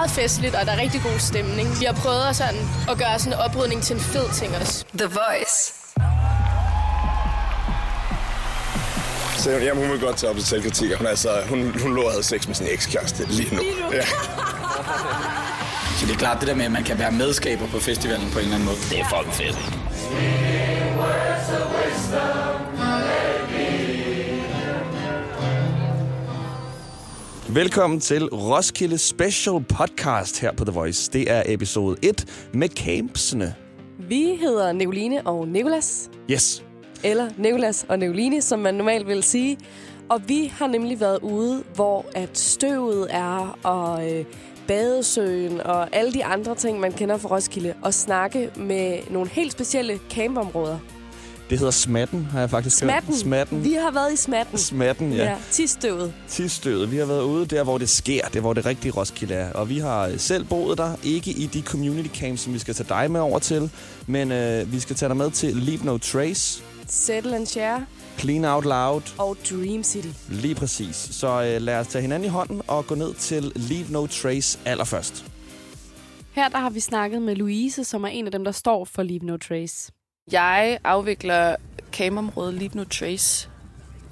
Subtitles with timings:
[0.00, 1.80] meget festligt, og der er rigtig god stemning.
[1.80, 2.60] Vi har prøvet at, sådan,
[2.90, 4.84] at gøre sådan en oprydning til en fed ting også.
[4.98, 5.56] The Voice.
[9.42, 10.94] Så jamen, hun vil godt tage op til selvkritik.
[10.94, 13.62] Hun, altså, hun, hun lå og havde sex med sin ekskæreste lige nu.
[13.62, 13.92] Lige nu.
[13.92, 14.04] Ja.
[15.98, 18.38] Så det er klart det der med, at man kan være medskaber på festivalen på
[18.38, 18.78] en eller anden måde.
[18.90, 19.58] Det er fucking fedt.
[27.54, 31.10] Velkommen til Roskilde Special Podcast her på The Voice.
[31.12, 33.54] Det er episode 1 med campsene.
[33.98, 36.64] Vi hedder Nicoline og Nikolas, Yes.
[37.04, 39.58] eller Nikolas og Nicoline, som man normalt vil sige.
[40.08, 44.24] Og vi har nemlig været ude, hvor at støvet er, og øh,
[44.66, 49.52] badesøen, og alle de andre ting, man kender fra Roskilde, og snakke med nogle helt
[49.52, 50.78] specielle campområder.
[51.50, 53.12] Det hedder Smatten, har jeg faktisk Smatten.
[53.12, 53.20] hørt.
[53.20, 53.64] Smatten.
[53.64, 54.58] Vi har været i Smatten.
[54.58, 55.24] Smatten, ja.
[55.24, 56.12] Ja, tidsstøvet.
[56.28, 56.92] Tidsstødet.
[56.92, 58.28] Vi har været ude der, hvor det sker.
[58.28, 59.52] Det hvor det rigtige Roskilde er.
[59.52, 60.96] Og vi har øh, selv boet der.
[61.02, 63.70] Ikke i de community camps, som vi skal tage dig med over til.
[64.06, 67.86] Men øh, vi skal tage dig med til Leave No Trace, Settle and Share
[68.18, 69.02] Clean Out Loud.
[69.18, 70.08] og Dream City.
[70.28, 70.96] Lige præcis.
[70.96, 74.58] Så øh, lad os tage hinanden i hånden og gå ned til Leave No Trace
[74.64, 75.24] allerførst.
[76.32, 79.02] Her der har vi snakket med Louise, som er en af dem, der står for
[79.02, 79.92] Leave No Trace.
[80.32, 81.56] Jeg afvikler
[81.92, 83.48] campområdet Leave No Trace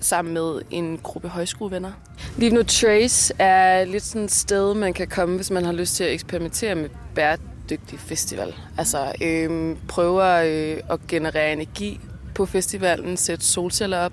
[0.01, 1.93] sammen med en gruppe højskolevenner.
[2.39, 5.95] Leave No Trace er lidt sådan et sted, man kan komme, hvis man har lyst
[5.95, 8.55] til at eksperimentere med bæredygtig festival.
[8.79, 12.01] Altså øhm, prøve øh, at generere energi
[12.35, 14.13] på festivalen, sætte solceller op,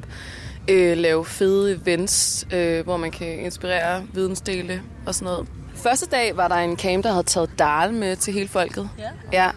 [0.67, 5.47] øh, lave fede events, øh, hvor man kan inspirere, vidensdele og sådan noget.
[5.75, 8.89] Første dag var der en camp, der havde taget Dal med til hele folket.
[8.99, 9.09] Ja.
[9.33, 9.51] ja.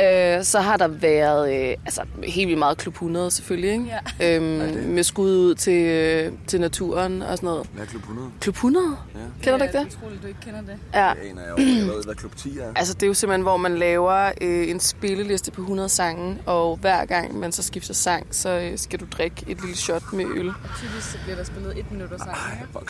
[0.00, 3.84] Øh, så har der været øh, altså, helt vildt meget Klub 100 selvfølgelig, ikke?
[3.84, 3.98] Ja.
[4.36, 4.44] Øhm,
[4.88, 7.66] med skud ud til, øh, til naturen og sådan noget.
[7.72, 8.30] Hvad er klub 100?
[8.40, 8.86] Klub 100?
[9.14, 9.20] Ja.
[9.42, 9.86] Kender du ikke det?
[9.86, 10.76] utroligt, du ikke kender det.
[10.94, 11.12] Ja.
[11.22, 11.64] Det aner jeg jo.
[11.64, 12.72] Jeg ved, hvad klub 10 er.
[12.76, 16.76] Altså, det er jo simpelthen, hvor man laver øh, en spilleliste på 100 sange, og
[16.76, 20.24] hver gang man så skifter sang, så øh, skal du drikke et lille shot med
[20.24, 20.52] øl.
[20.78, 22.36] Typisk så bliver der spillet et minut sang.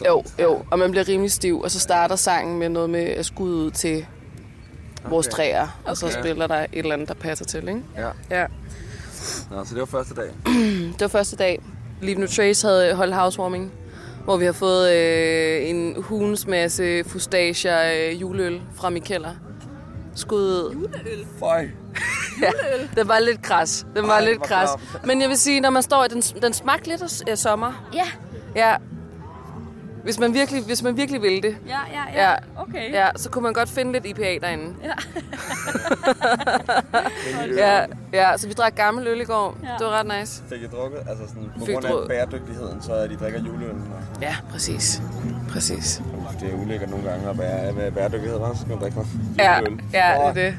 [0.06, 3.26] Jo, jo, og man bliver rimelig stiv, og så starter sangen med noget med at
[3.26, 4.06] skud ud til
[5.08, 6.20] vores træer, og så Okay.
[6.20, 7.82] spiller der et eller andet, der passer til, ikke?
[7.96, 8.08] Ja.
[8.30, 8.46] Ja.
[9.50, 10.30] Nå, så det var første dag.
[10.92, 11.62] Det var første dag.
[12.02, 13.72] Leave No Trace havde holdt housewarming,
[14.24, 19.30] hvor vi har fået øh, en hulens masse fustager øh, juleøl fra Mikkeller.
[20.14, 20.88] Skud ud.
[21.38, 21.66] Føj.
[22.42, 22.50] Ja,
[22.96, 23.86] den var lidt kras.
[23.96, 24.68] Den var Ej, lidt kras.
[25.04, 27.88] Men jeg vil sige, når man står i den, den smagte lidt af sommer.
[27.94, 28.04] Ja.
[28.56, 28.76] Ja.
[30.04, 31.56] Hvis man virkelig, hvis man virkelig ville det.
[31.68, 31.78] Ja,
[32.16, 32.34] ja, Ja.
[32.56, 32.92] Okay.
[32.92, 34.74] Ja, så kunne man godt finde lidt IPA derinde.
[34.84, 34.92] Ja.
[37.56, 39.56] Ja, ja, så vi drak gammel øl i går.
[39.62, 39.68] Ja.
[39.78, 40.42] Det var ret nice.
[40.48, 40.98] Fik I drukket?
[41.08, 42.08] Altså sådan, på Fik grund af drukket.
[42.08, 43.74] bæredygtigheden, så er de drikker juleøl.
[44.22, 45.02] Ja, præcis.
[45.50, 46.02] Præcis.
[46.40, 48.54] Det er ulækkert nogle gange at være med bæredygtighed, hva'?
[48.54, 50.58] Så skal man drikke noget Ja, ja, det er det.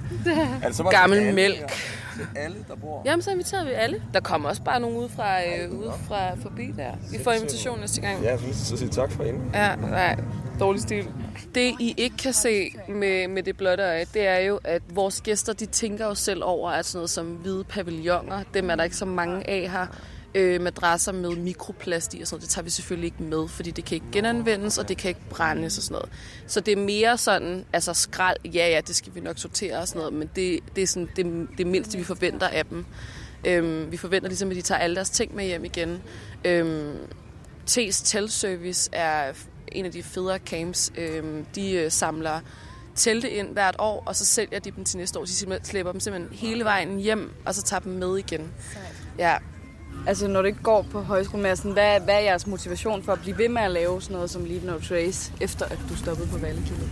[0.68, 1.74] Det så bare til Gammel mælk.
[2.20, 2.24] Ja?
[2.24, 3.02] Til alle, der bor?
[3.06, 4.02] Jamen, så inviterede vi alle.
[4.14, 6.92] Der kommer også bare nogen ud fra, øh, ude fra forbi der.
[7.12, 8.24] Vi får invitation næste gang.
[8.24, 9.52] Ja, jeg synes, så sige tak for inden.
[9.54, 10.20] Ja, nej.
[10.60, 11.08] Dårlig stil.
[11.56, 15.22] Det, I ikke kan se med, med det blotte øje, det er jo, at vores
[15.22, 18.84] gæster, de tænker jo selv over, at sådan noget som hvide pavilloner, dem er der
[18.84, 19.88] ikke så mange af her,
[20.36, 23.72] øh, madrasser med mikroplast i og sådan noget, det tager vi selvfølgelig ikke med, fordi
[23.72, 26.10] det kan ikke genanvendes, og det kan ikke brændes og sådan noget.
[26.48, 29.88] Så det er mere sådan, altså skrald, ja ja, det skal vi nok sortere og
[29.88, 32.86] sådan noget, men det, det er sådan det, det mindste, vi forventer af dem.
[33.48, 36.02] Øhm, vi forventer ligesom, at de tager alle deres ting med hjem igen.
[36.46, 36.98] Øhm,
[37.70, 39.34] T's Teltservice er
[39.72, 40.92] en af de federe camps.
[40.98, 42.40] Øhm, de øh, samler
[42.96, 45.26] telte ind hvert år, og så sælger de dem til næste år.
[45.26, 48.52] De slæber dem simpelthen hele vejen hjem, og så tager dem med igen.
[49.20, 49.38] Ja.
[50.08, 53.38] Altså, når du ikke går på højskolemassen, hvad, hvad er jeres motivation for at blive
[53.38, 56.38] ved med at lave sådan noget som Leave No Trace, efter at du stoppede på
[56.38, 56.90] Vallekilde?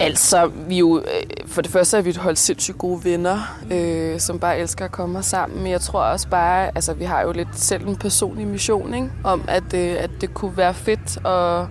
[0.00, 3.58] Altså, vi er jo, øh, for det første er vi et hold sindssygt gode venner,
[3.72, 5.62] øh, som bare elsker at komme her sammen.
[5.62, 9.10] Men jeg tror også bare, altså vi har jo lidt selv en personlig mission, ikke?
[9.24, 11.66] om at, øh, at det kunne være fedt at,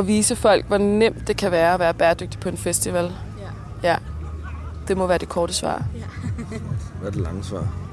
[0.00, 3.12] at vise folk, hvor nemt det kan være at være bæredygtig på en festival.
[3.82, 3.88] Ja.
[3.88, 3.96] ja.
[4.88, 5.84] Det må være det korte svar.
[7.00, 7.87] Hvad er det lange svar?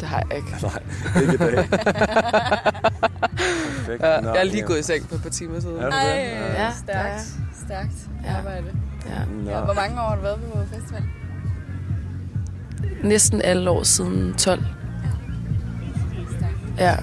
[0.00, 0.56] Det har jeg ikke.
[0.62, 1.68] Nej, ikke i dag.
[3.78, 4.02] Perfekt.
[4.02, 5.76] Ja, Nå, jeg er lige gået i seng for et par timer siden.
[5.76, 5.92] Er du det?
[5.92, 7.20] Ja, ja, stærkt.
[7.66, 7.92] Stærkt
[8.24, 8.36] Ja.
[8.38, 8.64] arbejde.
[9.08, 9.24] Ja.
[9.44, 9.50] Nå.
[9.50, 11.02] Ja, hvor mange år har du været på festival?
[13.04, 14.64] Næsten alle år siden 12.
[16.78, 16.94] Ja,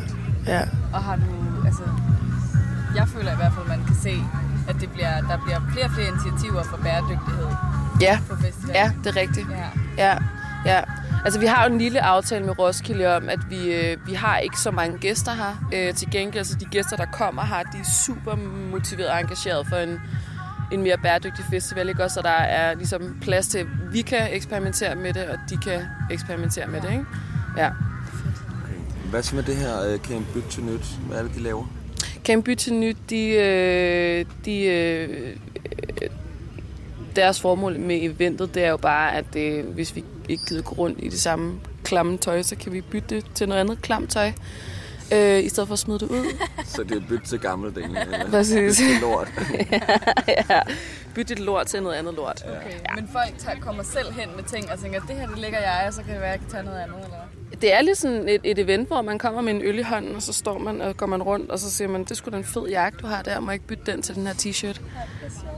[0.48, 0.62] ja.
[0.94, 1.22] Og har du,
[1.66, 1.84] altså,
[2.96, 4.24] jeg føler i hvert fald, at man kan se,
[4.70, 7.48] at det bliver, der bliver flere og flere initiativer for bæredygtighed
[8.02, 8.76] Ja, på festivalen.
[8.76, 9.48] ja, det er rigtigt.
[9.98, 10.10] Ja.
[10.10, 10.18] Ja,
[10.66, 10.82] ja.
[11.26, 14.38] Altså, vi har jo en lille aftale med Roskilde om, at vi, øh, vi har
[14.38, 15.70] ikke så mange gæster her.
[15.74, 18.36] Øh, til gengæld, altså de gæster, der kommer her, de er super
[18.72, 20.00] motiveret og engageret for en,
[20.72, 22.04] en mere bæredygtig festival, ikke?
[22.04, 25.58] Også, så der er ligesom plads til, at vi kan eksperimentere med det, og de
[25.58, 25.82] kan
[26.12, 27.06] eksperimentere med det, ikke?
[27.58, 27.70] Ja.
[29.10, 30.86] Hvad så med det her uh, Camp Byt til Nyt?
[31.08, 31.66] Hvad er det, de laver?
[32.26, 35.36] Camp Byt til Nyt, de, øh, de, øh,
[37.16, 40.76] deres formål med eventet, det er jo bare, at øh, hvis vi ikke gider gå
[40.76, 44.12] rundt i det samme klamme tøj, så kan vi bytte det til noget andet klamt
[44.12, 44.32] tøj,
[45.14, 46.26] øh, i stedet for at smide det ud.
[46.76, 48.08] Så det er byt til gamle dele.
[48.32, 48.80] Præcis.
[48.80, 49.28] Byt til lort.
[50.50, 50.62] ja,
[51.16, 52.44] bytte det lort til noget andet lort.
[52.48, 52.72] Okay.
[52.72, 52.96] Ja.
[52.96, 55.84] Men folk tager, kommer selv hen med ting og tænker, det her det ligger jeg,
[55.88, 57.18] og så kan det være, at jeg kan tage noget andet, eller?
[57.62, 60.16] Det er lidt sådan et, et event, hvor man kommer med en øl i hånden,
[60.16, 62.38] og så står man og går man rundt, og så siger man, det skulle da
[62.38, 64.82] en fed jakke, du har der, må jeg ikke bytte den til den her t-shirt?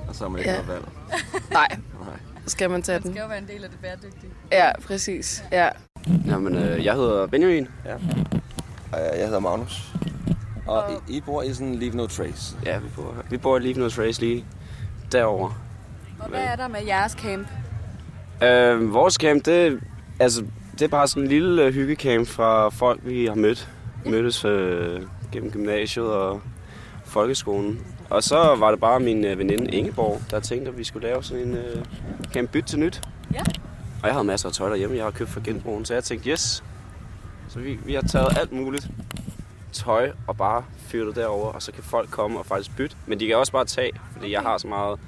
[0.08, 0.56] Og så har man ikke Ja.
[0.58, 0.86] noget valg.
[1.52, 1.68] Nej,
[2.06, 2.10] Nej.
[2.46, 3.12] så skal man tage Det den.
[3.14, 4.32] skal jo være en del af det bæredygtige.
[4.52, 5.44] Ja, præcis.
[5.52, 5.70] Ja.
[6.28, 7.68] Jamen, øh, jeg hedder Benjamin.
[8.92, 9.92] Og jeg hedder Magnus.
[10.68, 12.58] Og I, I bor i sådan Leave No Trace.
[12.66, 14.46] Ja, vi bor, vi bor i Leave No Trace lige
[15.12, 15.54] derovre.
[16.20, 17.48] Og hvad er der med jeres camp?
[18.44, 19.80] Øh, vores camp, det,
[20.20, 20.46] altså,
[20.80, 23.70] det er bare sådan en lille øh, hyggecamp fra folk, vi har mødt.
[24.06, 25.02] Mødtes øh,
[25.32, 26.42] gennem gymnasiet og
[27.06, 27.82] folkeskolen.
[28.10, 31.24] Og så var det bare min øh, veninde Ingeborg, der tænkte, at vi skulle lave
[31.24, 31.86] sådan en øh,
[32.34, 33.02] camp byt til nyt.
[33.34, 33.40] Ja.
[34.02, 36.30] Og jeg havde masser af tøj derhjemme, jeg har købt fra genbrugen, så jeg tænkte,
[36.30, 36.64] yes.
[37.50, 38.88] Så vi, vi har taget alt muligt
[39.74, 42.96] tøj og bare fyret det derover, og så kan folk komme og faktisk bytte.
[43.06, 45.00] Men de kan også bare tage, fordi jeg har så meget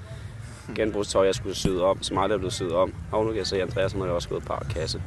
[0.76, 2.94] genbrugstøj, jeg skulle syde om, så meget der er blevet syet om.
[3.12, 5.02] Og nu kan jeg se, at Andreas har også gået på kasse.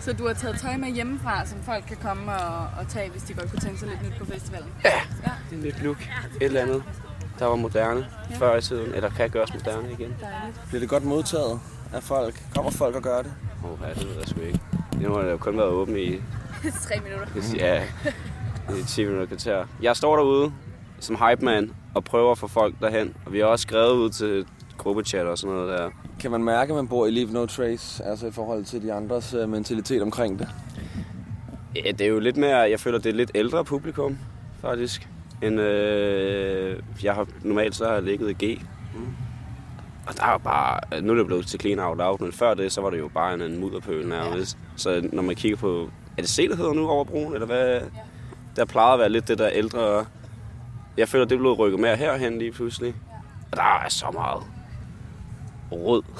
[0.00, 3.22] Så du har taget tøj med hjemmefra, som folk kan komme og, og tage, hvis
[3.22, 4.68] de godt kunne tænke sig lidt nyt på festivalen?
[5.52, 5.96] En nyt look,
[6.40, 6.82] et eller andet,
[7.38, 8.36] der var moderne ja.
[8.36, 10.16] før i tiden, eller kan gøres moderne igen.
[10.68, 11.60] Bliver det godt modtaget
[11.92, 12.42] af folk?
[12.54, 13.32] Kommer folk og gør det?
[13.64, 14.60] Åh, oh, ja, det ved jeg sgu ikke.
[15.00, 16.20] Nu har det jo kun været åben i
[16.86, 17.56] Tre minutter.
[17.66, 17.82] ja,
[18.78, 19.64] i 10 minutter kvarter.
[19.82, 20.52] Jeg står derude
[21.00, 23.14] som hype man og prøver at få folk derhen.
[23.26, 24.46] Og vi har også skrevet ud til
[24.78, 25.90] gruppechat og sådan noget der.
[26.20, 28.04] Kan man mærke, at man bor i Leave No Trace?
[28.04, 30.48] Altså i forhold til de andres uh, mentalitet omkring det?
[31.84, 34.18] Ja, det er jo lidt mere, jeg føler, det er lidt ældre publikum,
[34.60, 35.08] faktisk.
[35.42, 38.60] End, øh, jeg har, normalt så har jeg ligget i G.
[40.06, 42.54] Og der er jo bare, nu er det blevet til clean out loud, men før
[42.54, 44.58] det, så var det jo bare en, en mudderpøl nærmest.
[44.76, 47.80] Så når man kigger på, er det C, der hedder nu over broen, eller hvad?
[48.56, 50.06] Der plejede at være lidt det der ældre,
[50.98, 52.94] jeg føler, det blevet rykket mere herhen lige pludselig.
[53.52, 54.42] Og der er så meget
[55.72, 56.02] rød.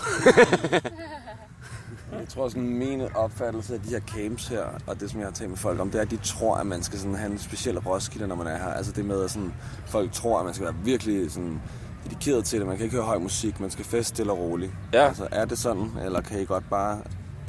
[2.12, 5.32] Jeg tror sådan min opfattelse af de her camps her, og det som jeg har
[5.32, 7.38] talt med folk om, det er, at de tror, at man skal sådan have en
[7.38, 8.72] speciel Roskilde, når man er her.
[8.72, 9.54] Altså det med, at sådan,
[9.86, 11.60] folk tror, at man skal være virkelig sådan
[12.04, 12.66] dedikeret til det.
[12.66, 14.72] Man kan ikke høre høj musik, man skal feste stille og roligt.
[14.92, 15.06] Ja.
[15.06, 16.98] Altså er det sådan, eller kan I godt bare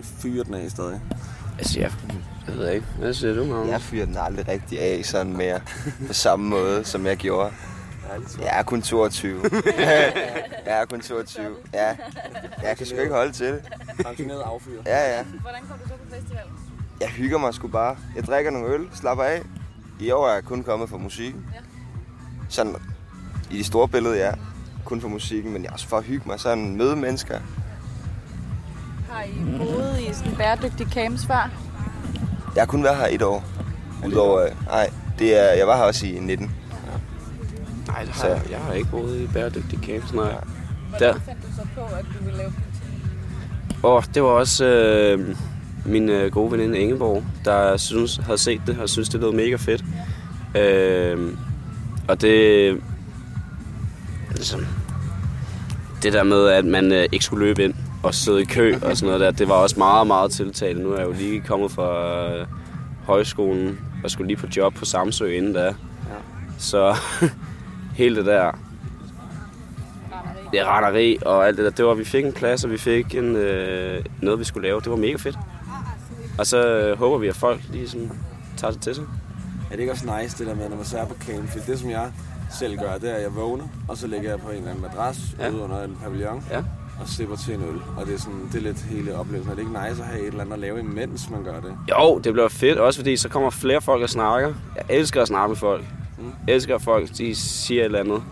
[0.02, 1.02] fyre den af stadig?
[1.58, 1.92] Altså, jeg,
[2.48, 2.88] jeg ved ikke.
[3.00, 3.70] Hvad siger du, Magnus?
[3.70, 5.60] Jeg fyrer den aldrig rigtig af sådan mere
[6.08, 7.52] på samme måde, som jeg gjorde.
[8.40, 9.42] Jeg er kun 22.
[10.66, 11.56] jeg er kun 22.
[11.74, 11.96] Ja,
[12.64, 13.62] jeg kan sgu ikke holde til det.
[14.06, 14.82] Pensioneret affyr.
[14.86, 15.24] Ja, ja.
[15.24, 16.52] Hvordan kom du så på festivalen?
[17.02, 17.98] Jeg hygger mig sgu bare.
[18.16, 19.42] Jeg drikker nogle øl, slapper af.
[20.00, 21.46] I år er jeg kun kommet for musikken.
[22.50, 22.76] Sådan
[23.52, 24.32] i det store billede, ja.
[24.86, 26.40] Kun for musikken, men jeg er også for at hygge mig.
[26.40, 27.40] Sådan møde mennesker.
[29.18, 31.52] Har I boet i sådan bæredygtige camps før?
[32.56, 33.44] Jeg har kun været her et år.
[34.08, 36.52] Udover, øh, nej, det er, jeg var her også i 19.
[37.88, 40.34] Nej, det har Så- jeg, jeg har ikke boet i bæredygtige camps, nej.
[40.90, 41.20] Hvordan Der.
[41.20, 42.54] fandt du så på, at du ville lave
[43.84, 45.36] Og det var også øh,
[45.86, 49.56] min øh, gode veninde Ingeborg, der synes, havde set det og synes det lød mega
[49.56, 49.84] fedt.
[50.58, 51.34] Øh,
[52.08, 52.82] og det...
[54.36, 54.66] Ligesom,
[56.04, 57.74] det der med, at man øh, ikke skulle løbe ind
[58.08, 60.84] og sidde i kø og sådan noget der, det var også meget, meget tiltalende.
[60.84, 62.48] Nu er jeg jo lige kommet fra øh,
[63.06, 65.64] højskolen og skulle lige på job på Samsø inden da.
[65.66, 65.74] Ja.
[66.58, 66.96] Så
[68.00, 68.52] hele det der
[70.52, 73.16] det retteri og alt det der, det var, vi fik en plads, og vi fik
[73.16, 74.80] en, øh, noget, vi skulle lave.
[74.82, 75.38] Det var mega fedt.
[76.40, 78.12] Og så øh, håber vi, at folk lige sådan
[78.58, 79.04] tager det til sig.
[79.68, 81.50] Er det ikke også nice, det der med, når man så er på camp?
[81.50, 82.12] For det, som jeg
[82.60, 84.82] selv gør, det er, at jeg vågner, og så ligger jeg på en eller anden
[84.84, 85.46] madras Ja.
[85.46, 85.52] ja.
[85.52, 86.62] ude under en pavillon, Ja.
[87.02, 87.82] Og slipper til en øl.
[87.98, 89.52] Og det er, sådan, det er lidt hele oplevelsen.
[89.52, 91.74] Er det ikke nice at have et eller andet at lave, imens man gør det?
[91.90, 94.54] Jo, det bliver fedt, også fordi så kommer flere folk og snakker.
[94.76, 95.86] Jeg elsker at snakke med folk.
[96.18, 96.32] Mm.
[96.48, 98.24] Jeg elsker, at folk de siger et eller andet.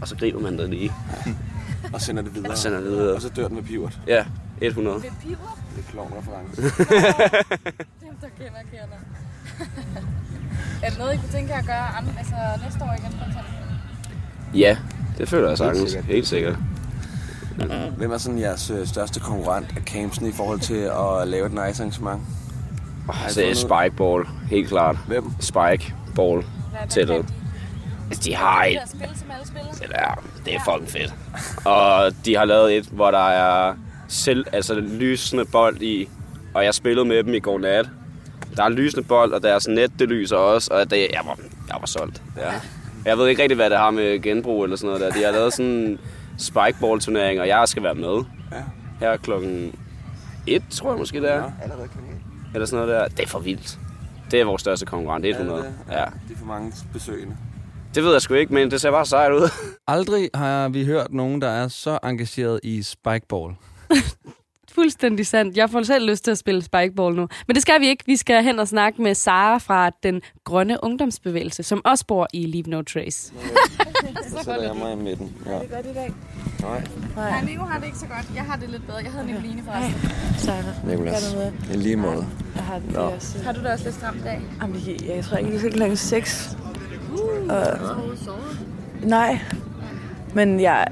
[0.00, 0.92] Og så griber man det lige.
[1.94, 2.50] Og sender det videre.
[2.52, 3.14] Og sender det videre.
[3.14, 3.98] Og så dør den med pivot.
[4.06, 4.24] Ja,
[4.60, 4.96] 100.
[5.02, 5.58] Ved piver?
[5.76, 6.62] Det er klovn reference.
[6.62, 8.98] Dem, der kender, kender.
[10.82, 12.34] er det noget, I kunne tænke at gøre andre, altså
[12.64, 13.12] næste år igen?
[14.54, 14.76] Ja,
[15.18, 15.90] det føler jeg sagtens.
[15.90, 16.04] sikkert.
[16.04, 16.56] Helt sikkert.
[17.96, 20.74] Hvem er sådan jeres øh, største konkurrent af campsen i forhold til
[21.20, 22.22] at lave et nice arrangement?
[23.08, 24.96] Oh, så er Spikeball, helt klart.
[25.06, 25.24] Hvem?
[25.40, 27.26] Spikeball Hvad, hvad tættet.
[28.08, 28.78] Altså, de har et...
[28.82, 29.72] Det spil, som alle spiller.
[29.72, 31.14] Det, er, det er fucking fedt.
[31.66, 33.74] Og de har lavet et, hvor der er
[34.08, 36.08] selv, altså lysende bold i,
[36.54, 37.88] og jeg spillede med dem i går nat.
[38.56, 41.38] Der er lysende bold, og deres net, det lyser også, og det, jeg, var,
[41.68, 42.22] jeg var solgt.
[42.36, 42.52] Ja.
[43.04, 45.20] Jeg ved ikke rigtig, hvad det har med genbrug eller sådan noget der.
[45.20, 45.98] De har lavet sådan
[46.40, 48.24] spikeball-turnering, og jeg skal være med.
[48.52, 48.62] Ja.
[49.00, 49.74] Her klokken
[50.46, 51.52] 1, tror jeg måske, det er.
[51.62, 52.22] Allerede klokken.
[52.54, 53.08] Eller sådan noget der.
[53.08, 53.78] Det er for vildt.
[54.30, 55.58] Det er vores største konkurrent, 100.
[55.58, 55.92] Er det det?
[55.92, 56.04] Ja.
[56.28, 57.36] Det er for mange besøgende.
[57.94, 59.48] Det ved jeg sgu ikke, men det ser bare sejt ud.
[59.86, 63.54] Aldrig har vi hørt nogen, der er så engageret i spikeball.
[64.74, 65.56] Fuldstændig sandt.
[65.56, 67.28] Jeg får selv lyst til at spille spikeball nu.
[67.46, 68.04] Men det skal vi ikke.
[68.06, 72.46] Vi skal hen og snakke med Sara fra den grønne ungdomsbevægelse, som også bor i
[72.46, 73.32] Leave No Trace.
[74.30, 75.32] Så sætter jeg mig i midten.
[75.46, 75.50] Ja.
[75.50, 76.12] Er det godt i dag?
[76.60, 76.82] Nej.
[77.16, 78.26] Nej, Nico har det ikke så godt.
[78.34, 78.98] Jeg har det lidt bedre.
[78.98, 80.10] Jeg havde Nicoline forresten.
[80.38, 81.66] Sara.
[81.66, 82.26] Du I lige måde.
[82.56, 83.42] Jeg har det også.
[83.44, 84.40] Har du det også lidt stramt i dag?
[84.62, 86.56] Jamen, jeg, jeg tror ikke, det er klokken 6.
[87.48, 87.66] Og,
[89.02, 89.40] nej,
[90.34, 90.86] men jeg,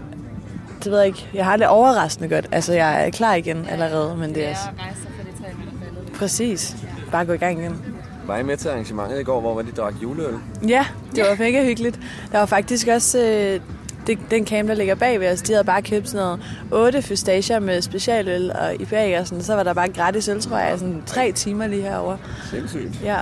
[0.85, 1.29] det ved jeg ikke.
[1.35, 2.47] Jeg har det overraskende godt.
[2.53, 4.55] Altså, jeg er klar igen allerede, men det er...
[4.55, 6.13] faldet.
[6.19, 6.77] Præcis.
[7.13, 7.83] Bare gå i gang igen.
[8.27, 10.35] Var I med til arrangementet i går, hvor de drak juleøl?
[10.69, 12.01] Ja, det var mega hyggeligt.
[12.33, 13.61] Der var faktisk også øh,
[14.07, 15.43] det, den camp, der ligger bag ved os.
[15.43, 19.45] De havde bare købt sådan noget otte fystager med specialøl og IPA og sådan.
[19.45, 22.19] Så var der bare gratis øl, tror jeg, sådan tre timer lige herovre.
[22.51, 23.01] Sindssygt.
[23.05, 23.19] Ja,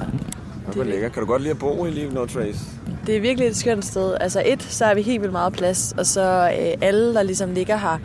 [0.69, 1.13] Det var lækkert.
[1.13, 2.59] Kan du godt lide at bo i Leave No Trace?
[3.07, 4.17] Det er virkelig et skønt sted.
[4.21, 7.53] Altså et, så er vi helt vildt meget plads, og så øh, alle, der ligesom
[7.53, 7.99] ligger her,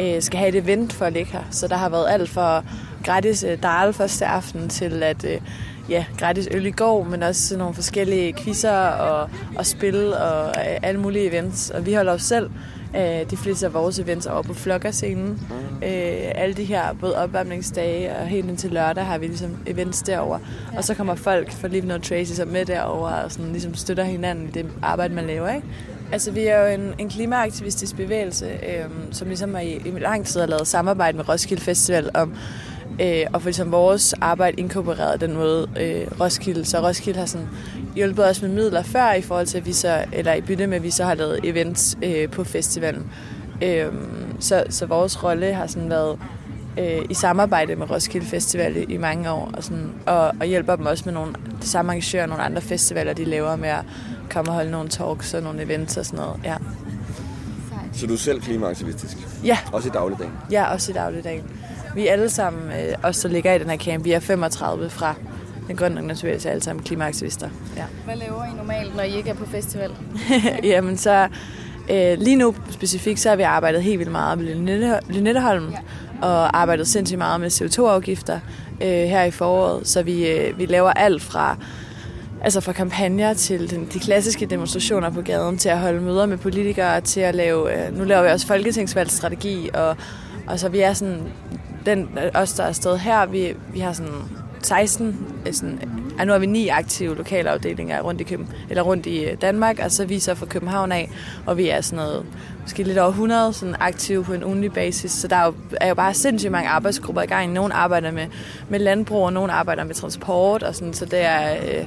[0.00, 1.42] øh, skal have et event for at ligge her.
[1.50, 2.64] Så der har været alt fra
[3.04, 5.40] gratis øh, dal første aften til at øh,
[5.88, 10.78] ja, gratis øl i går, men også nogle forskellige quizzer og, og spil og øh,
[10.82, 11.70] alle mulige events.
[11.70, 12.50] Og vi holder os selv
[12.98, 15.40] øh, de fleste af vores events over på flokkerscenen.
[15.82, 20.38] Øh, alle de her, både opvarmningsdage og helt indtil lørdag, har vi ligesom events derover.
[20.76, 24.04] Og så kommer folk fra Live No Tracy så med derover og sådan ligesom støtter
[24.04, 25.66] hinanden i det arbejde, man laver, ikke?
[26.12, 30.26] Altså, vi er jo en, en klimaaktivistisk bevægelse, øh, som ligesom har i, i lang
[30.26, 32.34] tid har lavet samarbejde med Roskilde Festival om
[33.00, 36.64] øh, og for ligesom vores arbejde inkorporeret den måde øh, Roskilde.
[36.64, 37.48] Så Roskilde har sådan
[37.94, 40.76] hjulpet os med midler før i forhold til, at vi så, eller i bytte med,
[40.76, 43.10] at vi så har lavet events øh, på festivalen.
[43.62, 43.86] Øh,
[44.40, 46.18] så, så vores rolle har sådan været
[46.78, 50.76] øh, i samarbejde med Roskilde Festival i, i mange år, og, sådan, og, og hjælper
[50.76, 53.84] dem også med nogle de samme arrangører og nogle andre festivaler, de laver med at
[54.30, 56.40] komme og holde nogle talks og nogle events og sådan noget.
[56.44, 56.56] Ja,
[57.92, 59.16] Så du er selv klimaaktivistisk?
[59.44, 60.32] ja Også i dagligdagen?
[60.50, 61.42] Ja, også i dagligdagen.
[61.96, 64.90] Vi er alle sammen, øh, os der ligger i den her camp, vi er 35
[64.90, 65.14] fra
[65.68, 67.48] den grønne ungdomsbevægelse, alle sammen klimaaktivister.
[67.76, 67.84] Ja.
[68.04, 69.90] Hvad laver I normalt, når I ikke er på festival?
[70.64, 71.28] Jamen så,
[71.90, 75.74] øh, lige nu specifikt, så har vi arbejdet helt vildt meget med Lynette- Lynetteholm,
[76.22, 78.40] og arbejdet sindssygt meget med CO2-afgifter
[78.80, 79.88] øh, her i foråret.
[79.88, 81.56] Så vi, øh, vi laver alt fra
[82.42, 86.36] Altså fra kampagner til den, de klassiske demonstrationer på gaden, til at holde møder med
[86.38, 89.96] politikere, til at lave, øh, nu laver vi også folketingsvalgsstrategi, og,
[90.46, 91.22] og så vi er sådan,
[91.86, 94.12] den, os der er afsted her, vi, vi har sådan
[94.62, 95.80] 16, øh, sådan,
[96.18, 99.78] ja, nu har vi ni aktive lokalafdelinger rundt i, Køben, eller rundt i øh, Danmark,
[99.84, 101.10] og så er vi så fra København af,
[101.46, 102.26] og vi er sådan noget,
[102.62, 105.88] måske lidt over 100 sådan aktive på en ugenlig basis, så der er jo, er
[105.88, 107.52] jo bare sindssygt mange arbejdsgrupper i gang.
[107.52, 108.26] Nogle arbejder med,
[108.68, 111.54] med landbrug, og nogle arbejder med transport, og sådan, så det er...
[111.54, 111.86] Øh,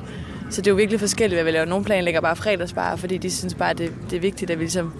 [0.52, 1.66] så det er jo virkelig forskelligt, hvad vi laver.
[1.66, 4.94] Nogle planlægger bare fredagsbar, fordi de synes bare, det, det er vigtigt, at vi ligesom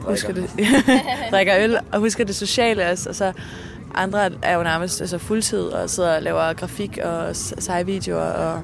[0.00, 0.50] husker det,
[1.30, 3.08] drikker øl og husker det sociale også.
[3.08, 3.32] Og så
[3.94, 8.62] andre er jo nærmest altså fuldtid og sidder og laver grafik og seje videoer og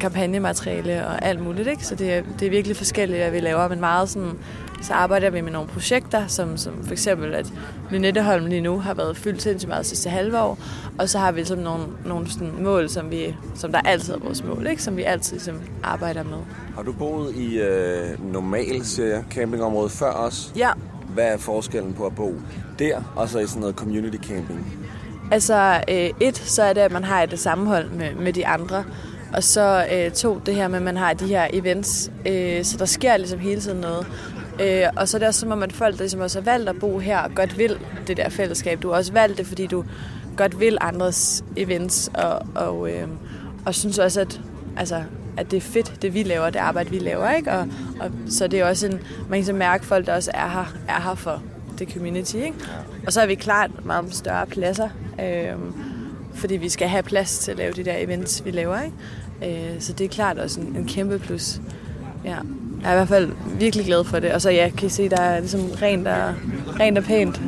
[0.00, 1.68] kampagnemateriale og alt muligt.
[1.68, 1.86] Ikke?
[1.86, 4.32] Så det er, det er virkelig forskelligt, hvad vi laver, men meget sådan,
[4.82, 7.52] så arbejder vi med nogle projekter, som, som for eksempel, at
[7.90, 10.58] Lynetteholm lige nu har været fyldt sindssygt meget sidste halve år,
[10.98, 14.18] og så har vi sådan nogle, nogle sådan mål, som, vi, som der altid er
[14.18, 14.82] vores mål, ikke?
[14.82, 16.38] som vi altid ligesom, arbejder med.
[16.74, 20.52] Har du boet i øh, normal, siger jeg, campingområde før os?
[20.56, 20.70] Ja,
[21.16, 22.34] hvad er forskellen på at bo
[22.78, 24.88] der, og så i sådan noget community camping?
[25.30, 28.84] Altså øh, et, så er det, at man har et sammenhold med, med de andre.
[29.34, 32.10] Og så øh, to, det her med, at man har de her events.
[32.26, 34.06] Øh, så der sker ligesom hele tiden noget.
[34.60, 36.68] Øh, og så er det også som om, at folk, der ligesom også har valgt
[36.68, 38.82] at bo her, godt vil det der fællesskab.
[38.82, 39.84] Du har også valgt det, fordi du
[40.36, 42.10] godt vil andres events.
[42.14, 43.08] Og, og, øh,
[43.66, 44.40] og synes også, at,
[44.76, 45.02] altså,
[45.36, 47.30] at det er fedt, det vi laver, det arbejde, vi laver.
[47.30, 47.52] Ikke?
[47.52, 47.68] Og,
[48.00, 50.74] og, så det er også en, man kan så mærke, folk, der også er her,
[50.88, 51.42] er her for
[51.78, 52.34] det community.
[52.34, 52.54] Ikke?
[53.06, 54.88] Og så er vi klart meget større pladser,
[55.20, 55.52] øh,
[56.34, 58.78] fordi vi skal have plads til at lave de der events, vi laver.
[58.80, 59.72] Ikke?
[59.74, 61.60] Øh, så det er klart også en, en kæmpe plus.
[62.24, 62.36] Ja.
[62.82, 64.32] Jeg er i hvert fald virkelig glad for det.
[64.32, 66.34] Og så ja, kan I se, der er ligesom rent og,
[66.80, 67.40] rent og pænt.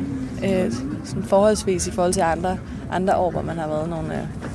[0.43, 0.71] Øh,
[1.05, 2.57] sådan forholdsvis i forhold til andre,
[2.91, 4.13] andre år, hvor man har været nogle...
[4.13, 4.49] Øh,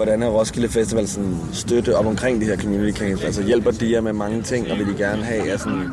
[0.00, 3.24] hvordan er Roskilde Festival sådan støtte op omkring de her community camps?
[3.24, 5.88] Altså hjælper de jer med mange ting, og vil de gerne have, at, sådan,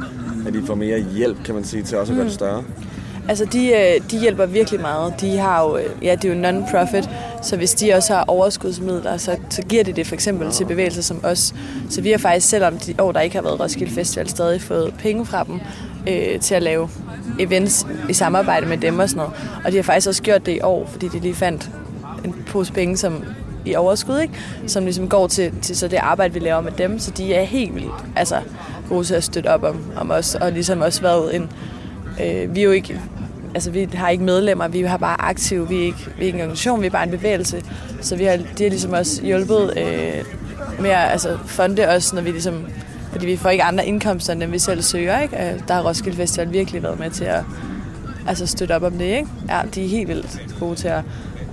[0.47, 2.63] at de får mere hjælp, kan man sige, til også at gøre det større?
[3.29, 5.13] Altså, de, øh, de hjælper virkelig meget.
[5.21, 7.09] De har jo, øh, ja, det er jo non-profit,
[7.41, 11.01] så hvis de også har overskudsmidler, så, så giver de det for eksempel til bevægelser
[11.01, 11.55] som os.
[11.89, 14.93] Så vi har faktisk, selvom de år, der ikke har været Roskilde Festival, stadig fået
[14.99, 15.59] penge fra dem
[16.07, 16.89] øh, til at lave
[17.39, 19.33] events i samarbejde med dem og sådan noget.
[19.65, 21.69] Og de har faktisk også gjort det i år, fordi de lige fandt
[22.25, 23.23] en pose penge, som
[23.67, 24.33] i overskud, ikke?
[24.67, 26.99] som ligesom går til, til så det arbejde, vi laver med dem.
[26.99, 28.41] Så de er helt vildt altså,
[28.89, 31.51] gode til at støtte op om, om os, og ligesom også været en...
[32.23, 33.01] Øh, vi er jo ikke
[33.57, 36.35] altså vi har ikke medlemmer, vi har bare aktive, vi er ikke, vi er ikke
[36.35, 37.63] en organisation, vi er bare en bevægelse.
[38.01, 40.23] Så vi har, de har ligesom også hjulpet øh,
[40.79, 42.65] med at altså, fonde os, når vi ligesom,
[43.11, 45.19] fordi vi får ikke andre indkomster, end dem vi selv søger.
[45.19, 45.35] Ikke?
[45.35, 47.43] Øh, der har Roskilde Festival virkelig været med til at
[48.27, 49.05] altså, støtte op om det.
[49.05, 49.27] Ikke?
[49.49, 51.01] Ja, de er helt vildt gode til at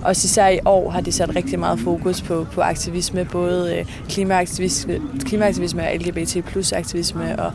[0.05, 3.85] også især i år har de sat rigtig meget fokus på, på aktivisme, både øh,
[4.09, 7.51] klimaaktivisme, klimaaktivisme og LGBT plus aktivisme og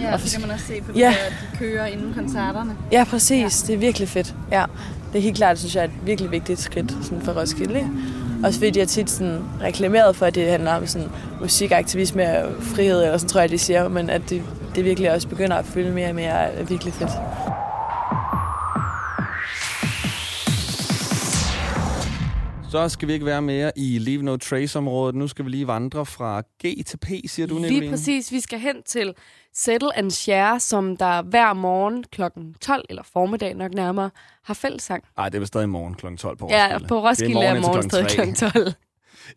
[0.00, 1.14] Ja, og det kan man også se på, Ja.
[1.52, 2.70] de kører inden koncerterne.
[2.92, 3.62] Ja, præcis.
[3.62, 3.66] Ja.
[3.66, 4.34] Det er virkelig fedt.
[4.52, 4.64] Ja.
[5.12, 7.88] Det er helt klart, synes jeg, er et virkelig vigtigt skridt sådan for Roskilde.
[8.44, 11.08] Også fordi de har tit sådan reklameret for, at det handler om sådan
[11.40, 14.42] musikaktivisme og frihed, eller sådan tror jeg, de siger, men at det,
[14.74, 17.10] det virkelig også begynder at fylde mere og mere er virkelig fedt.
[22.70, 25.14] Så skal vi ikke være mere i Leave No Trace-området.
[25.14, 27.80] Nu skal vi lige vandre fra G til P, siger du, Nicoline?
[27.80, 28.32] Lige præcis.
[28.32, 29.14] Vi skal hen til
[29.54, 32.22] Settle and Share, som der hver morgen kl.
[32.60, 34.10] 12, eller formiddag nok nærmere,
[34.44, 35.04] har fællesang.
[35.16, 36.06] Nej, det er vist stadig morgen kl.
[36.16, 36.62] 12 på Roskilde.
[36.64, 38.50] Ja, på Roskilde Det er morgen klokken stadig tre.
[38.50, 38.58] kl.
[38.58, 38.72] 12.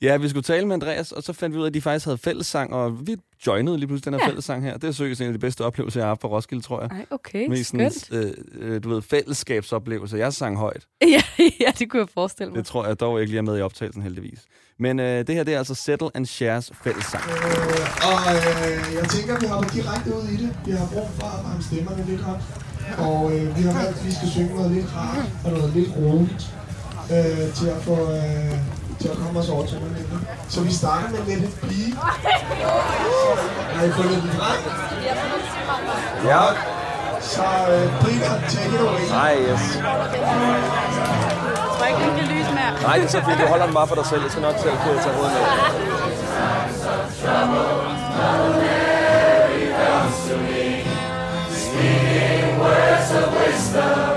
[0.02, 2.06] Ja, vi skulle tale med Andreas, og så fandt vi ud af, at de faktisk
[2.06, 3.16] havde fællessang, og vi
[3.48, 4.30] joinede lige pludselig den her Ja.
[4.30, 4.78] fællessang her.
[4.78, 6.90] Det er seriøst en af de bedste oplevelser, jeg har haft på Roskilde, tror jeg.
[6.92, 8.24] Ej, okay, Mest sådan, skønt.
[8.60, 10.18] øh, øh, du ved, fællesskabsoplevelser.
[10.18, 10.86] Jeg sang højt.
[11.02, 11.22] ja,
[11.62, 12.58] ja, det kunne jeg forestille mig.
[12.58, 14.40] Det tror jeg dog ikke lige er med i optagelsen, heldigvis.
[14.80, 17.24] Men øh, det her, det er altså Settle and Shares fællessang.
[18.10, 20.50] Og øh, jeg tænker, vi hopper direkte ud i det.
[20.66, 22.42] Vi har brug for at varme stemmerne lidt op.
[22.98, 25.90] Og øh, vi har valgt, at vi skal synge noget lidt rart og noget lidt
[25.98, 26.44] roligt
[27.16, 28.56] øh, til, at få, øh,
[29.02, 30.08] til at komme os over til lidt.
[30.50, 31.96] Så vi starter med lidt et pige.
[33.76, 34.60] Har I fundet den frem?
[36.26, 36.42] Ja.
[37.22, 39.10] Så øh, Britta, take it away.
[39.10, 39.76] Nej, yes.
[39.76, 39.84] Jeg
[41.78, 42.72] tror ikke, det kan lyse mere.
[42.84, 43.40] Nej, det er så fint.
[43.42, 44.22] Du holder den bare for dig selv.
[44.22, 45.42] Jeg skal nok selv kunne tage hovedet med.
[53.12, 54.11] Du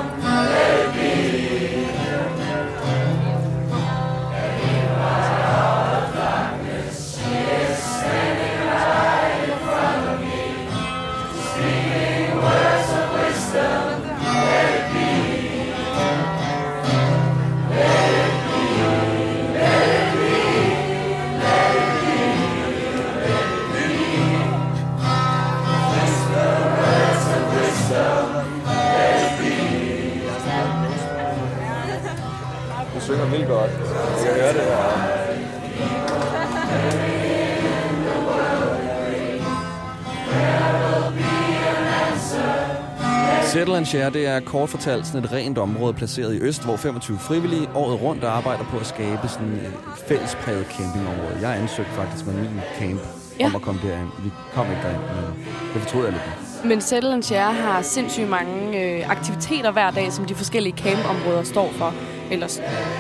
[43.55, 46.77] Settle and Share, det er kort fortalt sådan et rent område placeret i øst, hvor
[46.77, 49.73] 25 frivillige året rundt arbejder på at skabe sådan et
[50.09, 51.39] fællespræget campingområde.
[51.43, 53.01] Jeg ansøgte faktisk med min camp
[53.41, 53.47] ja.
[53.47, 54.09] om at komme derind.
[54.25, 56.65] Vi kom ikke derind, men det fortrød jeg lidt.
[56.65, 61.43] Men Settle and Share har sindssygt mange øh, aktiviteter hver dag, som de forskellige campområder
[61.43, 61.95] står for,
[62.31, 62.49] eller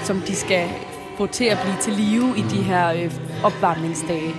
[0.04, 0.68] som de skal
[1.18, 3.12] få til at blive til live i de her øh,
[3.44, 4.34] opvarmningsdage.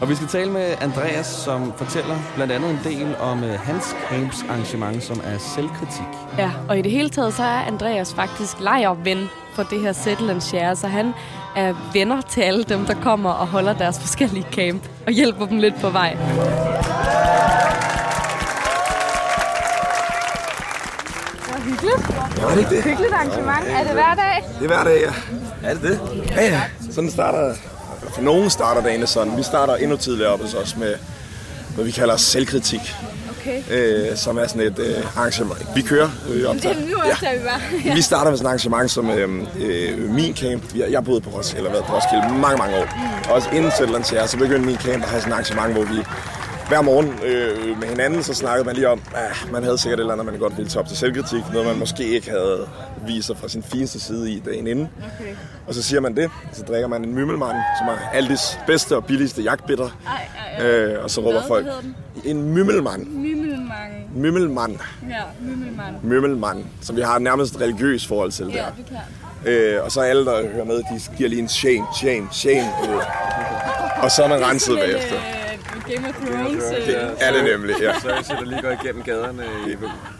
[0.00, 3.96] Og vi skal tale med Andreas, som fortæller blandt andet en del om øh, hans
[4.10, 6.06] camps arrangement, som er selvkritik.
[6.38, 10.30] Ja, og i det hele taget, så er Andreas faktisk lejerven for det her Settle
[10.30, 11.14] and Share, så han
[11.56, 15.58] er venner til alle dem, der kommer og holder deres forskellige camp, og hjælper dem
[15.58, 16.16] lidt på vej.
[21.64, 22.42] Hyggeligt.
[22.42, 22.84] Var det ikke det?
[22.84, 23.68] Hyggeligt arrangement.
[23.68, 24.44] Er det hver dag?
[24.58, 25.12] Det er hver dag, ja.
[25.68, 26.00] Er det det?
[26.36, 26.62] Ja, ja.
[26.90, 27.54] Sådan starter...
[28.14, 29.36] For nogen starter dagene sådan.
[29.36, 30.94] Vi starter endnu tidligere op hos os med,
[31.74, 32.94] hvad vi kalder selvkritik.
[33.40, 33.62] Okay.
[33.70, 35.66] Øh, som er sådan et øh, arrangement.
[35.74, 37.94] Vi kører øh, op Det er nu også, der vi var.
[37.94, 40.62] Vi starter med sådan et arrangement som øh, øh, min camp.
[40.76, 42.86] Jeg, jeg boede på Roskilde, eller været på Roskilde mange, mange år.
[43.28, 45.84] Og også inden Sætland her, så begyndte min camp at have sådan et arrangement, hvor
[45.84, 46.04] vi
[46.68, 50.02] hver morgen øh, med hinanden, så snakkede man lige om, at man havde sikkert et
[50.02, 51.42] eller andet, man godt ville tage op til selvkritik.
[51.52, 52.68] Noget, man måske ikke havde
[53.06, 54.88] vist sig fra sin fineste side i dagen inden.
[55.20, 55.34] Okay.
[55.66, 59.04] Og så siger man det, så drikker man en mymmelmand, som er Aldis bedste og
[59.04, 59.88] billigste jagtbitter.
[60.06, 60.28] Ej,
[60.58, 60.66] ej, ej.
[60.66, 61.66] Øh, og så råber Hvad folk,
[62.24, 63.06] en mymmelmand.
[63.06, 64.10] Mymmelmang.
[64.14, 64.78] Mymmelmand.
[65.10, 65.94] Ja, mymmelmand.
[66.02, 68.64] Mymmelmand, som vi har et nærmest religiøst forhold til Ja, der.
[68.76, 69.76] det er klart.
[69.76, 72.68] Øh, og så alle, der hører med, de giver lige en shame, shame, shame.
[72.94, 73.02] Øh.
[74.04, 75.16] Og så er man renset bagefter.
[75.94, 76.64] Game of Thrones.
[76.86, 77.92] Det er det nemlig, ja.
[78.02, 79.74] Så jeg der lige går igennem gaderne i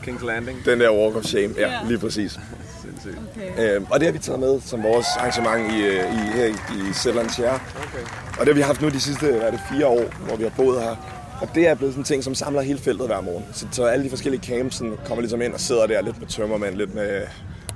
[0.09, 0.65] King's Landing.
[0.65, 2.39] Den der Walk of Shame, ja, lige præcis.
[2.83, 3.19] Sindssygt.
[3.37, 3.77] Okay.
[3.77, 6.53] Øhm, og det har vi taget med som vores arrangement i, øh, i, her i,
[6.91, 7.53] i Sætlandsjær.
[7.55, 8.05] Okay.
[8.39, 10.43] Og det har vi haft nu de sidste hvad er det, fire år, hvor vi
[10.43, 10.97] har boet her.
[11.41, 13.45] Og det er blevet sådan en ting, som samler hele feltet hver morgen.
[13.53, 16.27] Så, så alle de forskellige camps sådan, kommer ligesom ind og sidder der lidt med
[16.29, 17.21] tømmermænd, lidt med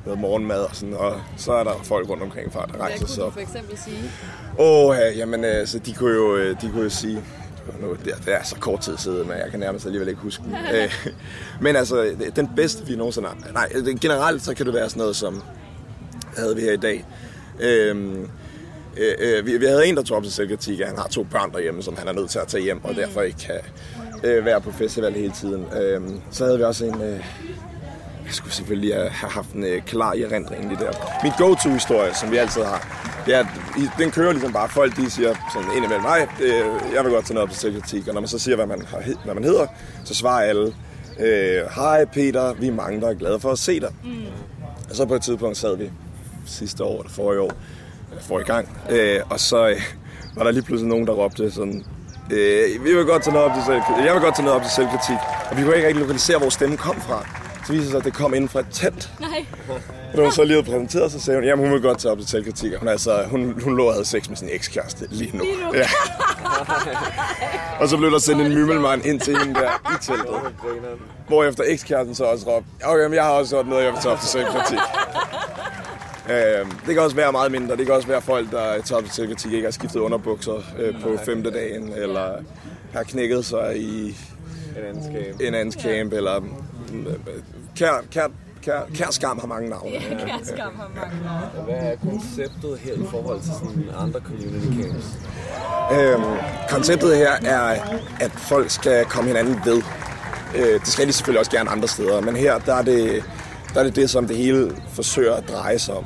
[0.05, 0.95] noget morgenmad og sådan.
[0.95, 3.33] Og så er der folk rundt omkring fra, der Hvad rejser kunne sig du op.
[3.33, 4.11] for eksempel sige?
[4.59, 7.23] Åh, ja, jamen, øh, så de kunne jo, øh, de kunne jo sige,
[7.81, 10.21] nu, det, er, det er så kort tid siden, men jeg kan nærmest alligevel ikke
[10.21, 10.57] huske den.
[10.75, 11.07] Øh,
[11.65, 13.37] men altså, den bedste vi nogensinde har.
[13.53, 15.43] Nej, det- generelt så kan det være sådan noget som,
[16.37, 17.05] havde vi her i dag?
[17.61, 18.29] Øhm,
[18.97, 21.23] øh, øh, vi, vi havde en, der tog op til selvkritik, at han har to
[21.23, 23.61] børn derhjemme, som han er nødt til at tage hjem, og derfor ikke kan
[24.25, 25.67] øh, være på festival hele tiden.
[25.83, 27.11] Øhm, så havde vi også en, øh,
[28.27, 30.93] jeg skulle selvfølgelig have haft en øh, klar i erindring lige der.
[31.23, 33.45] Min go-to-historie, som vi altid har, det er,
[33.99, 34.69] den kører ligesom bare.
[34.69, 36.49] Folk de siger sådan indimellem, nej, det,
[36.95, 38.09] jeg vil godt tage noget op til selvkritik.
[38.09, 39.67] Og når man så siger, hvad man, har, hvad man hedder,
[40.05, 40.75] så svarer alle,
[41.21, 43.93] øh, hej Peter, vi er mange, der er glade for at se dig.
[44.05, 44.11] Mm.
[44.91, 45.91] Og så på et tidspunkt sad vi
[46.47, 47.53] sidste år, eller forrige år,
[48.11, 49.81] eller forrige gang, øh, og så øh,
[50.37, 51.85] var der lige pludselig nogen, der råbte sådan,
[52.31, 54.05] øh, vi vil godt tage noget op til selvkritik.
[54.07, 55.17] Jeg vil godt tage noget op til selvkritik.
[55.51, 57.42] Og vi kunne ikke rigtig lokalisere, hvor stemmen kom fra.
[57.67, 59.11] Så viste det sig, at det kom inden fra et telt.
[59.21, 59.47] Nej.
[60.13, 62.13] Og da hun så lige havde præsenteret sig, sagde hun, jamen hun vil godt tage
[62.13, 62.73] op til selvkritik.
[62.73, 65.45] Og Hun, altså, hun, hun lå og havde sex med sin ekskæreste lige nu.
[65.45, 65.75] Lige nu?
[65.75, 65.87] Ja.
[67.81, 70.37] Og så blev der sendt en mymmelmand ind til hende der i teltet.
[71.29, 74.13] Hvorefter ekskæresten så også råbte, okay, men jeg har også gjort noget, jeg vil tage
[74.13, 74.79] op til selvkritik.
[76.31, 77.77] Øhm, det kan også være meget mindre.
[77.77, 81.03] Det kan også være folk, der tager op til selvkritik, ikke har skiftet underbukser øh,
[81.03, 82.29] på femte dagen, eller
[82.93, 84.17] har knækket sig i
[84.79, 85.41] En anden camp.
[85.41, 86.53] en andens camp, eller mm,
[87.77, 88.27] kær, kær,
[88.63, 89.91] kær, kær skam har mange navne.
[89.91, 91.65] Kærskam har mange navne.
[91.65, 95.07] Hvad er konceptet her i forhold til sådan andre community camps?
[95.93, 96.37] Øhm,
[96.71, 97.83] konceptet her er,
[98.21, 99.83] at folk skal komme hinanden ved.
[100.57, 103.25] Øh, det skal de selvfølgelig også gerne andre steder, men her der er det
[103.75, 106.05] der er det, det, som det hele forsøger at dreje sig om.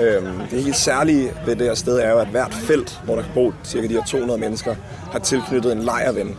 [0.00, 3.22] Øhm, det helt særlige ved det her sted er jo, at hvert felt, hvor der
[3.22, 4.74] kan bo cirka de her 200 mennesker,
[5.12, 6.38] har tilknyttet en lejerven,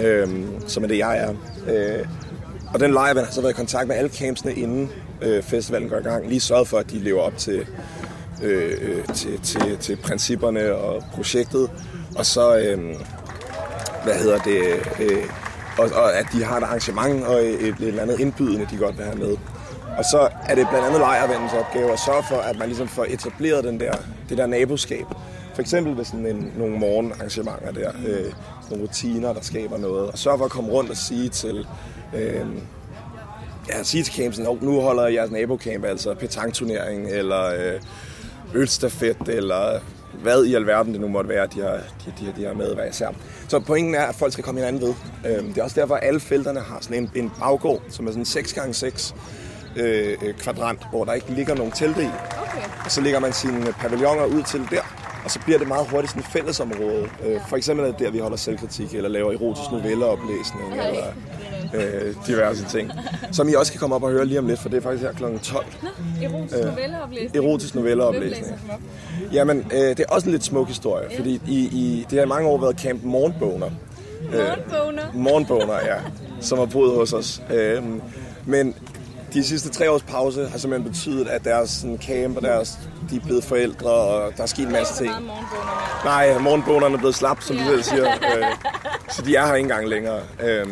[0.00, 1.30] øhm, som er det, jeg er.
[1.68, 2.06] Øh,
[2.74, 4.90] og den lejerven har så været i kontakt med alle campsene, inden
[5.22, 6.28] øh, festivalen går i gang.
[6.28, 7.66] Lige sørget for, at de lever op til,
[8.42, 11.70] øh, øh, til, til, til principperne og projektet.
[12.16, 12.96] Og så, øh,
[14.04, 14.62] hvad hedder det,
[15.00, 15.24] øh,
[15.78, 18.98] og, og at de har et arrangement og et, et eller andet indbydende, de godt
[18.98, 19.36] vil have med.
[19.98, 23.06] Og så er det blandt andet lejervandens opgave at sørge for, at man ligesom får
[23.08, 23.92] etableret den der,
[24.28, 25.06] det der naboskab.
[25.54, 28.32] For eksempel ved sådan en, nogle morgenarrangementer der, øh,
[28.70, 30.10] nogle rutiner, der skaber noget.
[30.10, 31.66] Og sørge for at komme rundt og sige til,
[32.14, 32.46] øh,
[33.68, 37.80] ja, sige til campsen, "Hov, nu holder jeres nabocamp altså petangturnering, eller øh,
[38.54, 39.80] ølstafet, eller
[40.22, 41.70] hvad i alverden det nu måtte være, de har,
[42.04, 43.08] de, de, de har med hver især.
[43.48, 44.94] Så pointen er, at folk skal komme hinanden ved.
[45.26, 48.10] Øhm, det er også derfor, at alle felterne har sådan en, en baggård, som er
[48.10, 49.14] sådan 6x6
[49.76, 52.06] øh, øh, kvadrant, hvor der ikke ligger nogen telte i.
[52.06, 52.68] Okay.
[52.84, 56.10] Og så lægger man sine pavilloner ud til der, og så bliver det meget hurtigt
[56.10, 57.08] sådan et fællesområde.
[57.26, 61.06] Øh, for eksempel er det der, vi holder selvkritik, eller laver erotisk novelleoplæsning, eller
[61.74, 62.90] øh, diverse ting.
[63.32, 65.04] Som I også kan komme op og høre lige om lidt, for det er faktisk
[65.04, 65.38] her kl.
[65.42, 65.66] 12.
[66.22, 67.44] Erotisk Øh, novelleoplæsning.
[67.44, 68.60] Erotisk novelleoplæsning.
[69.32, 72.28] Jamen, øh, det er også en lidt smuk historie, fordi i, i, det har i
[72.28, 73.70] mange år været Camp Morgenboner.
[74.32, 75.02] Morgenboner?
[75.14, 75.96] Morgenboner, ja,
[76.40, 77.42] som har boet hos os.
[77.50, 77.82] Øh,
[78.46, 78.74] men
[79.32, 82.78] de sidste tre års pause har simpelthen betydet, at deres sådan, camp og deres,
[83.10, 85.14] de er blevet forældre, og der er sket en masse ting.
[86.04, 88.06] Nej, morgenbonerne er blevet slap, som de selv siger.
[88.06, 88.44] Øh,
[89.10, 90.20] så de er her ikke engang længere.
[90.42, 90.66] Øh,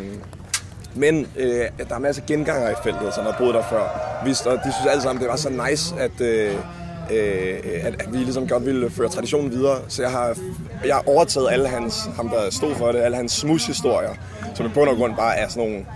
[0.95, 3.89] men øh, der er masser af gengangere i feltet, som har boet der før.
[4.25, 6.55] Vi, og de synes alle sammen, det var så nice, at, øh,
[7.11, 9.79] øh, at, at vi ligesom godt ville føre traditionen videre.
[9.89, 10.37] Så jeg har,
[10.87, 14.15] jeg har overtaget alle hans, ham der stod for det, alle hans smushistorier,
[14.55, 15.87] som i bund og grund bare er sådan nogle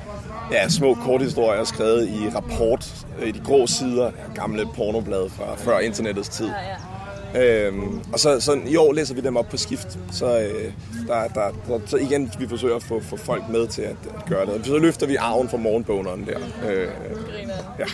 [0.52, 5.78] ja, små korthistorier skrevet i rapport, øh, i de grå sider, gamle pornoblade fra før
[5.78, 6.50] internettets tid.
[7.36, 10.72] Øhm, og så, så i år læser vi dem op på skift, så, øh,
[11.06, 14.24] der, der, der, så igen vi forsøger at få, få folk med til at, at
[14.28, 14.66] gøre det.
[14.66, 16.38] Så løfter vi arven fra morgenboneren der.
[16.70, 16.88] Øh,
[17.78, 17.84] ja.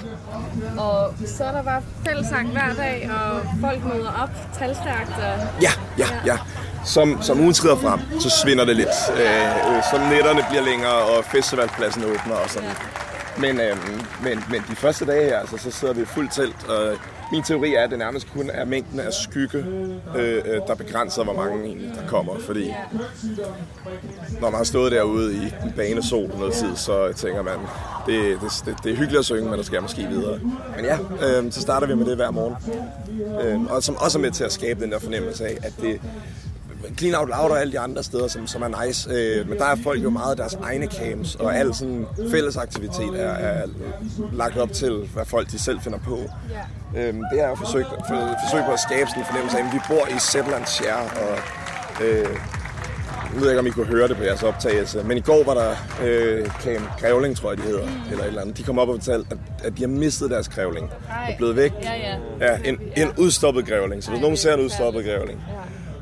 [0.82, 5.10] Og så er der bare fællesang hver dag, og folk møder op talstærkt.
[5.10, 5.62] Og...
[5.62, 6.38] ja, ja, ja.
[6.86, 8.96] Som, som ugen skrider frem, så svinder det lidt.
[9.12, 12.70] Øh, øh, som netterne bliver længere, og festivalpladsen åbner og sådan.
[13.38, 16.96] Men, øhm, men, men de første dage her, altså, så sidder vi fuldt telt, og
[17.32, 19.58] min teori er, at det nærmest kun er mængden af skygge,
[20.16, 22.38] øh, øh, der begrænser, hvor mange egentlig, der kommer.
[22.38, 22.74] Fordi
[24.40, 27.58] når man har stået derude i den bane sol noget tid, så tænker man,
[28.06, 30.40] det, det, det, det er hyggeligt at synge, men der skal måske videre.
[30.76, 32.54] Men ja, øh, så starter vi med det hver morgen.
[33.42, 36.00] Øh, og som også er med til at skabe den der fornemmelse af, at det,
[36.98, 39.10] Clean Out Loud og alle de andre steder, som, som er nice.
[39.10, 43.20] Øh, men der er folk jo meget deres egne camps, og al sådan fælles aktivitet
[43.22, 43.66] er, er
[44.32, 46.18] lagt op til, hvad folk de selv finder på.
[46.96, 49.72] Øh, det er jo forsøg, for, forsøg på at skabe sådan en fornemmelse af, at
[49.74, 51.38] vi bor i Zetland Share, og
[52.04, 52.28] øh,
[53.34, 55.54] jeg ved ikke, om I kunne høre det på jeres optagelse, men i går var
[55.54, 55.70] der
[56.04, 58.58] øh, Camp Grævling, tror jeg, de hedder, eller et eller andet.
[58.58, 60.90] De kom op og fortalte, at, at de har mistet deres grævling.
[61.28, 61.72] Er blevet væk.
[61.82, 62.16] Ja, ja.
[62.40, 64.04] Ja, en, en udstoppet grævling.
[64.04, 65.44] Så hvis nogen ser en udstoppet grævling,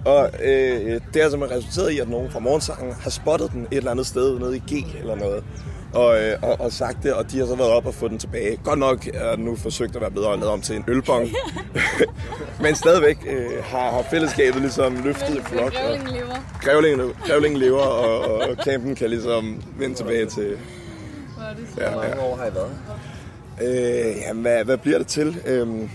[0.05, 3.77] og øh, det har simpelthen resulteret i, at nogen fra morgensangen har spottet den et
[3.77, 5.45] eller andet sted nede i G eller noget.
[5.93, 8.19] Og, øh, og, og sagt det, og de har så været op og fået den
[8.19, 8.57] tilbage.
[8.65, 11.29] Godt nok er den nu forsøgt at være bedre og lavet om til en ølbong.
[12.63, 15.73] Men stadigvæk øh, har, har fællesskabet ligesom løftet i flok.
[15.73, 16.35] Grævlingen lever.
[16.61, 20.57] Grævlingen, grævlingen lever, og, og, campen kan ligesom vende tilbage til...
[21.37, 21.81] Hvor er det så?
[21.81, 22.23] Ja, Hvor mange ja.
[22.23, 22.71] år har I været?
[23.63, 25.37] Øh, jamen, hvad, hvad bliver det til?
[25.47, 25.91] Kan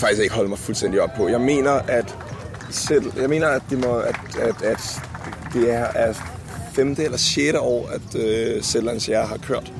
[0.00, 1.28] faktisk ikke holde mig fuldstændig op på.
[1.28, 2.16] Jeg mener, at
[2.70, 5.00] selv, jeg mener, at det må, at, at, at
[5.54, 6.16] det er at
[6.72, 9.72] femte eller sjette år, at øh, Sætlands Jæger har kørt.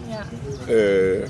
[0.69, 0.75] Ja.
[0.75, 1.29] Øh,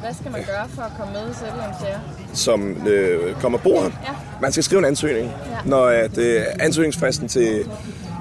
[0.00, 1.98] Hvad skal man gøre for at komme med i Sætlands Jæger?
[2.34, 3.82] som øh, kommer her.
[3.82, 3.90] Ja.
[4.40, 5.56] Man skal skrive en ansøgning, Ja.
[5.64, 7.70] når at, øh, ansøgningsfristen til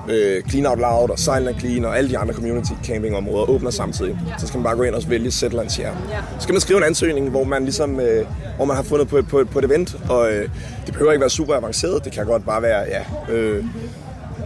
[0.09, 4.19] øh, Clean Out Loud og Silent Clean og alle de andre community campingområder åbner samtidig.
[4.39, 5.93] Så skal man bare gå ind og vælge Zetlands Share.
[6.37, 9.21] Så skal man skrive en ansøgning, hvor man ligesom, øh, hvor man har fundet på,
[9.29, 10.49] på, på et event, og øh,
[10.85, 13.65] det behøver ikke være super avanceret, det kan godt bare være, ja, øh,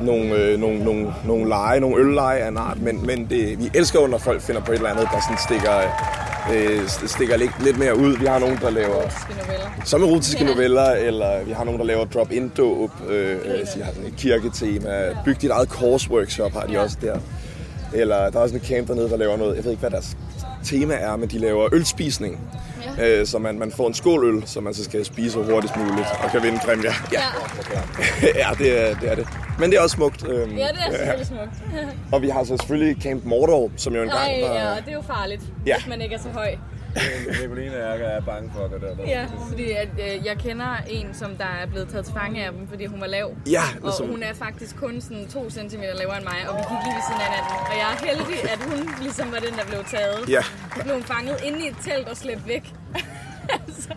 [0.02, 3.72] nogle, øh, nogle, nogle, nogle lege, nogle ølleje af en art, men, men det, vi
[3.74, 5.72] elsker jo, når folk finder på et eller andet, der sådan stikker,
[6.54, 8.18] øh, stikker lidt, lidt mere ud.
[8.18, 9.02] Vi har nogen, der laver
[9.86, 13.84] som erotiske noveller, eller vi har nogen, der laver drop-in dåb, øh, øh, så de
[13.84, 17.20] har sådan et kirketema, byg dit eget course-workshop har de også der.
[17.94, 20.18] Eller der er også en camp dernede, der laver noget, jeg ved ikke, hvad deres
[20.66, 22.40] tema er, men de laver ølspisning.
[22.98, 23.20] Ja.
[23.20, 25.76] Øh, så man, man får en skål øl, som man så skal spise så hurtigst
[25.78, 26.92] muligt, og kan vinde præmier.
[27.12, 27.20] Ja,
[28.42, 29.28] ja det, er, det er det.
[29.60, 30.28] Men det er også smukt.
[30.30, 31.86] Øhm, Ja, det er selvfølgelig smukt.
[32.14, 34.56] Og vi har så selvfølgelig Camp Mordor, som jo engang Nej, var...
[34.56, 35.76] ja, det er jo farligt, Ja.
[35.78, 36.56] hvis man ikke er så høj.
[37.42, 39.04] Nicoline og jeg er bange for det der.
[39.08, 42.52] Ja, fordi at, øh, jeg kender en, som der er blevet taget til fange af
[42.52, 43.28] dem, fordi hun var lav.
[43.52, 46.62] Ja, og ligesom- hun er faktisk kun sådan 2 cm lavere end mig, og vi
[46.72, 47.56] gik lige ved siden af hinanden.
[47.70, 50.30] Og jeg er heldig, at hun ligesom var den, der blev taget.
[50.30, 50.42] Ja.
[50.78, 52.66] Så blev hun fanget inde i et telt og slæbt væk.
[53.68, 53.90] altså,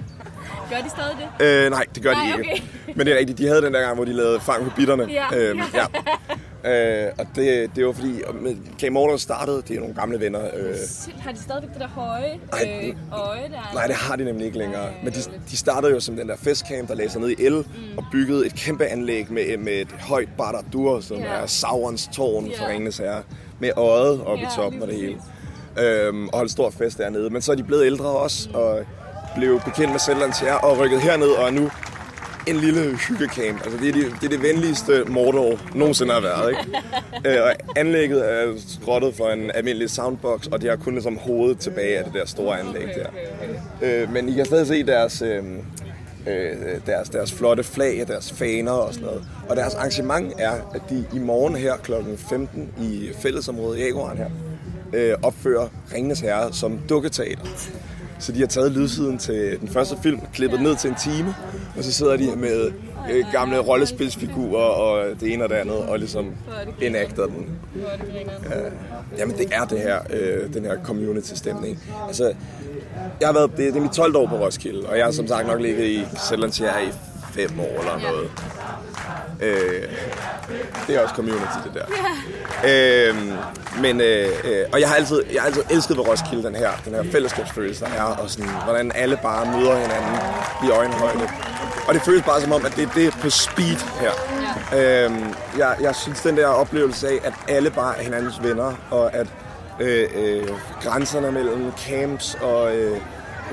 [0.70, 1.46] gør de stadig det?
[1.46, 2.52] Øh, nej, det gør Nej, de ikke.
[2.52, 2.94] okay.
[2.96, 5.04] Men det er rigtigt, de havde den der gang, hvor de lavede fang på bitterne.
[5.10, 5.26] Ja.
[5.36, 5.84] Øhm, ja.
[6.64, 8.20] Øh, og det, det var fordi,
[8.80, 10.40] Camp Mordor startede, det er nogle gamle venner.
[10.56, 10.74] Øh,
[11.20, 12.32] Har de stadigvæk det der høje
[12.64, 13.70] øh, øje der?
[13.74, 14.88] nej, det har de nemlig ikke længere.
[15.04, 15.18] Men de,
[15.50, 17.98] de startede jo som den der festcamp, der lagde sig ned i el mm.
[17.98, 21.24] og byggede et kæmpe anlæg med, med et højt Barad-dur, som Ja.
[21.24, 22.70] er Saurons tårn for Ja.
[22.70, 23.22] Ringenes Herre,
[23.60, 25.16] med øjet oppe Ja, i toppen og det hele.
[25.80, 27.30] Øhm, og holdt stor fest dernede.
[27.30, 28.78] Men så er de blevet ældre også, og
[29.36, 31.70] blev bekendt med Zetlands Herre og rykket herned, og er nu
[32.48, 33.62] en lille hyggecamp.
[33.64, 36.62] Altså, det, er det, det er det venligste Mordor nogensinde har været, ikke?
[37.38, 41.58] øh, og anlægget er skrottet for en almindelig soundbox, og de har kun ligesom hovedet
[41.58, 43.08] tilbage af det der store anlæg der.
[43.82, 45.44] Øh, men I kan stadig se deres, øh,
[46.26, 46.56] øh,
[46.86, 49.24] deres, deres flotte flag, deres faner og sådan noget.
[49.48, 51.92] Og deres arrangement er, at de i morgen her kl.
[52.16, 54.30] 15 i fællesområdet Jaguaren her,
[54.92, 57.44] øh, opfører Ringenes Herre som dukketeater.
[58.20, 61.34] Så de har taget lydsiden til den første film, klippet ned til en time,
[61.76, 62.70] og så sidder de med
[63.10, 66.32] øh, gamle rollespilsfigurer og det ene og det andet, og ligesom
[66.80, 67.46] enacter den.
[68.50, 68.60] Ja,
[69.18, 71.78] jamen det er det her, øh, den her community-stemning.
[72.06, 72.32] Altså,
[73.20, 75.26] jeg har været, det, det er mit 12 år på Roskilde, og jeg har som
[75.26, 76.92] sagt nok ligget i Sætlands her i
[77.32, 78.30] fem år eller noget.
[79.40, 79.82] Øh,
[80.86, 81.84] det er også community, det der.
[82.64, 83.16] Øh,
[83.80, 84.28] men, øh,
[84.72, 87.84] og jeg har altid, jeg har altid elsket ved Roskilde den her, den her fællesskabsfølelse,
[87.84, 90.16] der er, og sådan, hvordan alle bare møder hinanden
[90.64, 91.28] i øjenhøjde.
[91.88, 94.12] Og det føles bare som om, at det, det er på speed her.
[94.76, 95.12] Øh,
[95.58, 99.26] jeg, jeg synes, den der oplevelse af, at alle bare er hinandens venner, og at
[99.80, 100.48] øh, øh,
[100.82, 103.00] grænserne mellem camps og, øh,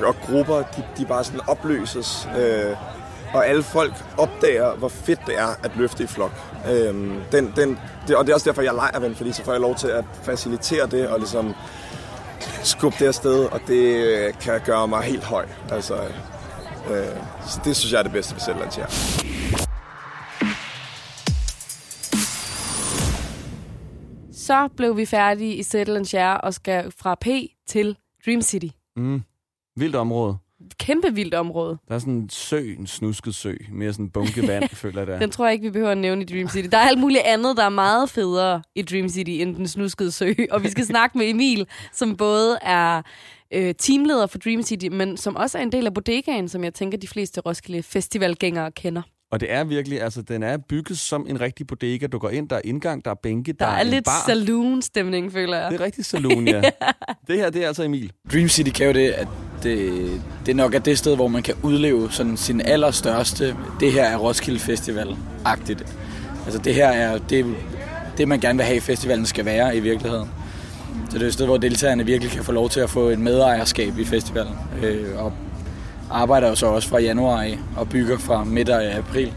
[0.03, 2.27] og grupper, de, de bare sådan opløses.
[2.37, 2.75] Øh,
[3.35, 6.31] og alle folk opdager, hvor fedt det er at løfte i flok.
[6.71, 9.51] Øhm, den, den, det, og det er også derfor, jeg leger ven, fordi så får
[9.51, 11.53] jeg lov til at facilitere det og ligesom
[12.63, 15.45] skubbe det afsted, og det øh, kan gøre mig helt høj.
[15.71, 15.95] Altså,
[16.91, 17.15] øh,
[17.47, 18.87] så det synes jeg er det bedste ved Sætlands her.
[24.31, 25.63] så blev vi færdige i
[26.03, 27.27] Share og skal fra P
[27.67, 28.67] til Dream City.
[28.95, 29.21] Mm.
[29.75, 30.37] Vildt område.
[30.79, 31.77] Kæmpe vildt område.
[31.87, 33.53] Der er sådan en sø, en snusket sø.
[33.71, 35.19] Mere sådan en bunke vand, føler jeg det er.
[35.19, 36.67] Den tror jeg ikke, vi behøver at nævne i Dream City.
[36.71, 40.11] Der er alt muligt andet, der er meget federe i Dream City end den snuskede
[40.11, 40.33] sø.
[40.51, 43.01] Og vi skal snakke med Emil, som både er
[43.53, 46.73] øh, teamleder for Dream City, men som også er en del af bodegaen, som jeg
[46.73, 49.01] tænker, de fleste Roskilde Festivalgængere kender.
[49.31, 52.07] Og det er virkelig, altså den er bygget som en rigtig bodega.
[52.07, 54.23] Du går ind, der er indgang, der er bænke, Der, der, er en lidt bar.
[54.25, 55.71] saloon-stemning, føler jeg.
[55.71, 56.61] Det er rigtig saloon, ja.
[57.27, 58.11] det her, det er altså Emil.
[58.33, 59.27] Dream City kan jo det, at
[59.63, 64.03] det, det nok er det sted, hvor man kan udleve sådan sin allerstørste, det her
[64.03, 65.85] er Roskilde Festival-agtigt.
[66.45, 67.55] Altså det her er det,
[68.17, 70.29] det, man gerne vil have, festivalen skal være i virkeligheden.
[71.09, 73.19] Så det er et sted, hvor deltagerne virkelig kan få lov til at få et
[73.19, 74.53] medejerskab i festivalen.
[74.83, 75.33] Øh, og
[76.11, 79.33] arbejder jo så også fra januar af og bygger fra midt af april.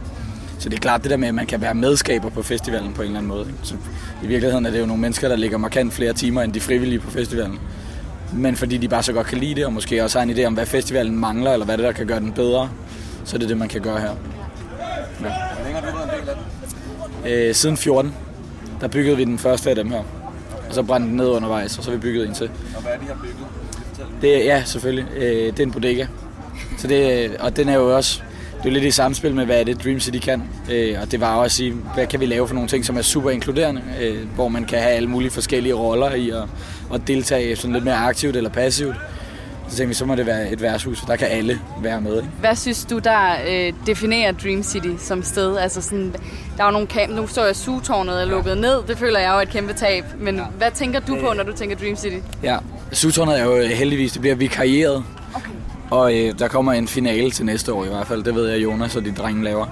[0.59, 3.03] Så det er klart det der med, at man kan være medskaber på festivalen på
[3.03, 3.47] en eller anden måde.
[3.63, 3.75] Så
[4.23, 6.99] I virkeligheden er det jo nogle mennesker, der ligger markant flere timer end de frivillige
[7.01, 7.59] på festivalen.
[8.33, 10.45] Men fordi de bare så godt kan lide det, og måske også har en idé
[10.45, 12.71] om, hvad festivalen mangler, eller hvad det der kan gøre den bedre,
[13.25, 14.11] så er det det, man kan gøre her.
[17.25, 17.49] Ja.
[17.49, 18.15] Øh, siden 14,
[18.81, 19.99] der byggede vi den første af dem her.
[20.69, 22.51] Og så brændte den ned undervejs, og så har vi bygget en til.
[22.77, 23.47] Og hvad er de her bygget?
[24.23, 25.07] Det, er- ja, selvfølgelig.
[25.17, 26.07] Øh, det er en bodega.
[26.79, 28.21] Så det, og den er jo også,
[28.63, 30.43] det er lidt i samspil med, hvad er det Dream City kan.
[30.71, 32.97] Øh, og det var jo at sige, hvad kan vi lave for nogle ting, som
[32.97, 36.43] er super inkluderende, øh, hvor man kan have alle mulige forskellige roller i at,
[36.95, 38.97] at deltage sådan lidt mere aktivt eller passivt.
[39.69, 42.17] Så tænkte vi, så må det være et værtshus, der kan alle være med.
[42.17, 42.29] Ikke?
[42.41, 45.57] Hvad synes du, der øh, definerer Dream City som sted?
[45.57, 46.15] Altså sådan,
[46.57, 48.83] der er jo nogle kamp, nu står jeg, Sutårnet er lukket ned.
[48.89, 50.05] Det føler jeg jo er et kæmpe tab.
[50.19, 50.43] Men ja.
[50.59, 52.17] hvad tænker du på, når du tænker Dream City?
[52.43, 52.57] Ja,
[52.93, 55.05] Sutårnet er jo heldigvis, det bliver vikarieret.
[55.91, 58.25] Og øh, der kommer en finale til næste år i hvert fald.
[58.25, 59.67] Det ved jeg, Jonas og de drenge laver.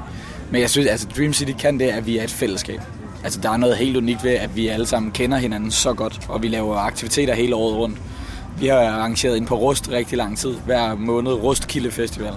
[0.50, 2.80] Men jeg synes, altså Dream City kan det, at vi er et fællesskab.
[3.24, 6.20] Altså der er noget helt unikt ved, at vi alle sammen kender hinanden så godt,
[6.28, 7.98] og vi laver aktiviteter hele året rundt.
[8.60, 12.32] Vi har arrangeret ind på Rust rigtig lang tid, hver måned, Rustkilde Festival.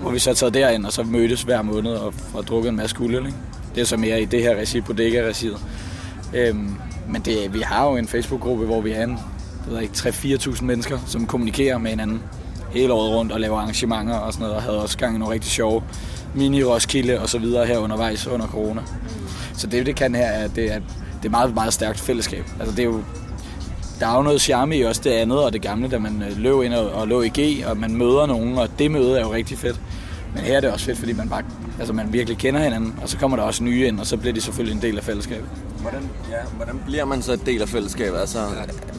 [0.00, 2.96] Hvor vi så taget derind, og så mødtes hver måned og, og drukket en masse
[2.96, 3.14] guld.
[3.14, 3.34] Ikke?
[3.74, 5.56] Det er så mere i det her regi, på regiet
[6.34, 6.74] Øhm,
[7.08, 9.10] men det, vi har jo en Facebook-gruppe, hvor vi er en,
[9.64, 12.22] det ved ikke, 3-4.000 mennesker, som kommunikerer med hinanden
[12.72, 15.34] hele året rundt og laver arrangementer og sådan noget, og havde også gang i nogle
[15.34, 15.82] rigtig sjove
[16.34, 18.82] mini-Roskilde og så videre her undervejs under corona.
[19.56, 20.80] Så det, det kan her, er, det er,
[21.22, 22.44] det er meget, meget stærkt fællesskab.
[22.60, 23.00] Altså det er jo,
[24.00, 26.38] der er jo noget charme i også det andet og det gamle, da man øh,
[26.38, 29.20] løb ind og, og lå i G, og man møder nogen, og det møde er
[29.20, 29.80] jo rigtig fedt.
[30.34, 31.42] Men her er det også fedt, fordi man bare,
[31.78, 34.32] altså man virkelig kender hinanden, og så kommer der også nye ind, og så bliver
[34.32, 35.48] de selvfølgelig en del af fællesskabet.
[35.80, 38.18] Hvordan, ja, hvordan bliver man så et del af fællesskabet?
[38.18, 38.38] Altså,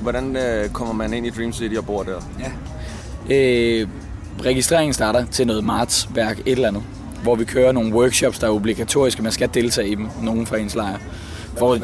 [0.01, 2.21] hvordan øh, kommer man ind i Dream City og bor der?
[2.39, 2.51] Ja.
[3.29, 3.87] Øh,
[4.45, 6.83] registreringen starter til noget martsværk, et eller andet,
[7.23, 10.57] hvor vi kører nogle workshops, der er obligatoriske, man skal deltage i dem, nogen fra
[10.57, 10.97] ens lejr.
[11.57, 11.79] For,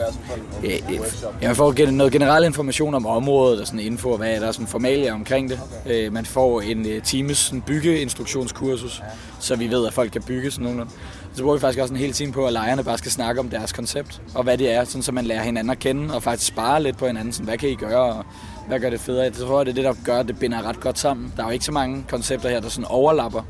[1.42, 4.68] ja, man får noget generel information om området og sådan info, hvad er der sådan
[4.68, 5.60] formalia omkring det.
[5.86, 9.02] Øh, man får en øh, times sådan, byggeinstruktionskursus,
[9.40, 10.92] så vi ved, at folk kan bygge sådan nogenlunde.
[11.34, 13.50] Så bruger vi faktisk også en hel time på, at lejerne bare skal snakke om
[13.50, 16.48] deres koncept, og hvad det er, sådan, så man lærer hinanden at kende, og faktisk
[16.48, 17.34] spare lidt på hinanden.
[17.34, 18.26] Sådan, hvad kan I gøre, og
[18.70, 19.24] hvad gør det federe?
[19.24, 21.34] Jeg tror, det er det, der gør, at det binder ret godt sammen.
[21.38, 23.42] Der er jo ikke så mange koncepter her, der sådan overlapper.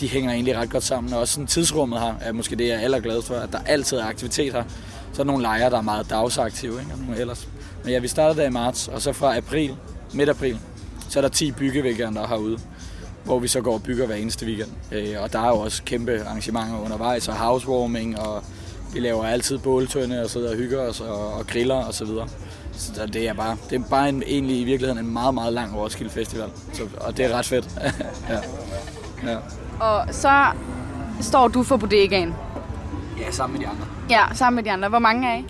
[0.00, 2.74] De hænger egentlig ret godt sammen, og også sådan tidsrummet her er måske det, jeg
[2.74, 4.64] er allerglad for, at der altid er aktivitet her.
[5.12, 6.92] Så er der nogle lejre, der er meget dagsaktive, ikke?
[6.92, 7.48] Og nogle ellers.
[7.84, 9.76] Men ja, vi startede der i marts, og så fra april,
[10.14, 10.58] midt april,
[11.08, 12.58] så er der 10 byggeweekender herude,
[13.24, 14.70] hvor vi så går og bygger hver eneste weekend.
[14.92, 18.44] Øh, og der er jo også kæmpe arrangementer undervejs, og housewarming, og
[18.96, 22.28] vi laver altid båltønde og sidder og hygger os og, og griller og så videre.
[22.72, 25.76] Så det er bare, det er bare en, egentlig i virkeligheden en meget, meget lang
[25.76, 26.48] Roskilde Festival.
[26.72, 27.68] Så, og det er ret fedt.
[28.30, 28.38] ja.
[29.30, 29.36] Ja.
[29.80, 30.44] Og så
[31.20, 32.34] står du for bodegaen.
[33.20, 33.86] ja, sammen med de andre.
[34.10, 34.88] Ja, sammen med de andre.
[34.88, 35.44] Hvor mange er I?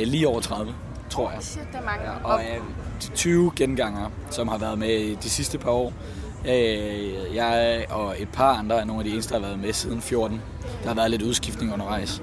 [0.00, 0.74] Øh, lige over 30,
[1.10, 1.42] tror jeg.
[1.42, 2.04] Shit, der er mange.
[2.04, 5.92] Ja, og øh, 20 gengangere, som har været med i de sidste par år.
[6.48, 9.72] Øh, jeg og et par andre er nogle af de eneste, der har været med
[9.72, 10.42] siden 14.
[10.82, 12.22] Der har været lidt udskiftning undervejs.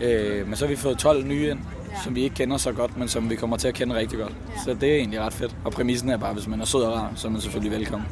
[0.00, 0.06] Ja.
[0.08, 1.58] Øh, men så har vi fået 12 nye ind,
[1.92, 2.00] ja.
[2.04, 4.32] som vi ikke kender så godt, men som vi kommer til at kende rigtig godt.
[4.56, 4.60] Ja.
[4.64, 5.56] Så det er egentlig ret fedt.
[5.64, 8.08] Og præmissen er bare, hvis man er sød og rar, så er man selvfølgelig velkommen.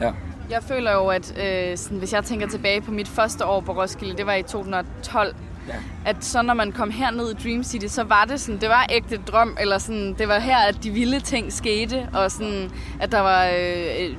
[0.00, 0.06] Ja.
[0.06, 0.12] Ja.
[0.50, 3.72] Jeg føler jo, at øh, sådan, hvis jeg tænker tilbage på mit første år på
[3.72, 5.34] Roskilde, det var i 2012,
[5.68, 5.72] Ja.
[6.04, 8.86] at så når man kom herned i Dream City, så var det sådan, det var
[8.90, 13.12] ægte drøm, eller sådan, det var her, at de vilde ting skete, og sådan, at
[13.12, 14.16] der var øh,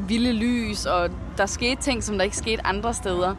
[0.00, 3.34] vilde lys, og der skete ting, som der ikke skete andre steder.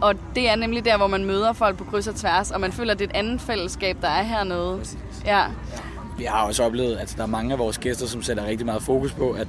[0.00, 2.72] Og det er nemlig der, hvor man møder folk på kryds og tværs, og man
[2.72, 4.80] føler, at det er et andet fællesskab, der er hernede.
[5.24, 5.42] Ja.
[6.18, 8.82] Vi har også oplevet, at der er mange af vores gæster, som sætter rigtig meget
[8.82, 9.48] fokus på, at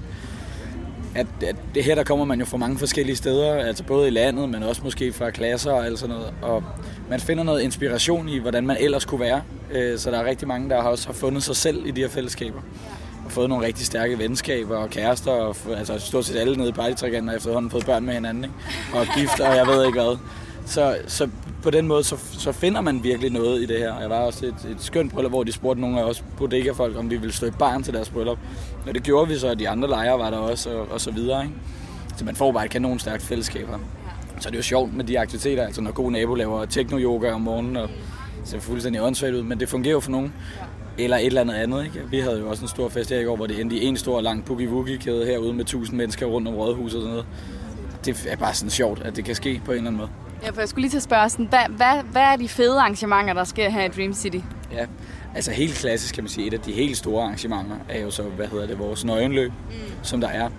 [1.15, 4.11] at, at det her, der kommer man jo fra mange forskellige steder, altså både i
[4.11, 6.33] landet, men også måske fra klasser og alt sådan noget.
[6.41, 6.63] Og
[7.09, 9.41] man finder noget inspiration i, hvordan man ellers kunne være.
[9.71, 12.09] Øh, så der er rigtig mange, der også har fundet sig selv i de her
[12.09, 12.59] fællesskaber.
[12.59, 12.63] Og
[13.35, 17.29] fået nogle rigtig stærke venskaber og kærester, og altså stort set alle nede i partytrikanten
[17.29, 18.55] har efterhånden fået børn med hinanden, ikke?
[18.93, 20.17] og gift, og jeg ved ikke hvad.
[20.65, 21.29] Så, så
[21.63, 23.99] på den måde, så, så finder man virkelig noget i det her.
[23.99, 27.09] Jeg var også et, et skønt bryllup, hvor de spurgte nogle af os bodega-folk, om
[27.09, 28.37] vi ville stå i barn til deres bryllup.
[28.87, 31.11] Og det gjorde vi så, og de andre lejre var der også, og, og så
[31.11, 31.43] videre.
[31.43, 31.55] Ikke?
[32.17, 33.77] Så man får bare et kanon stærkt fællesskab her.
[34.39, 37.41] Så det er jo sjovt med de aktiviteter, altså når god nabo laver techno-yoga om
[37.41, 37.89] morgenen, og
[38.45, 40.33] ser fuldstændig åndssvagt ud, men det fungerer jo for nogen.
[40.97, 42.01] Eller et eller andet andet, ikke?
[42.09, 43.97] Vi havde jo også en stor fest her i går, hvor det endte i en
[43.97, 47.25] stor lang boogie-woogie-kæde herude med tusind mennesker rundt om rådhuset og sådan noget.
[48.05, 50.09] Det er bare sådan sjovt, at det kan ske på en eller anden måde.
[50.43, 52.79] Ja, for jeg skulle lige til at spørge, sådan, hvad, hvad, hvad er de fede
[52.79, 54.37] arrangementer, der sker her i Dream City?
[54.71, 54.85] Ja,
[55.35, 58.23] altså helt klassisk kan man sige, et af de helt store arrangementer er jo så,
[58.23, 59.75] hvad hedder det, vores nøgenløb, mm.
[60.03, 60.49] som der er,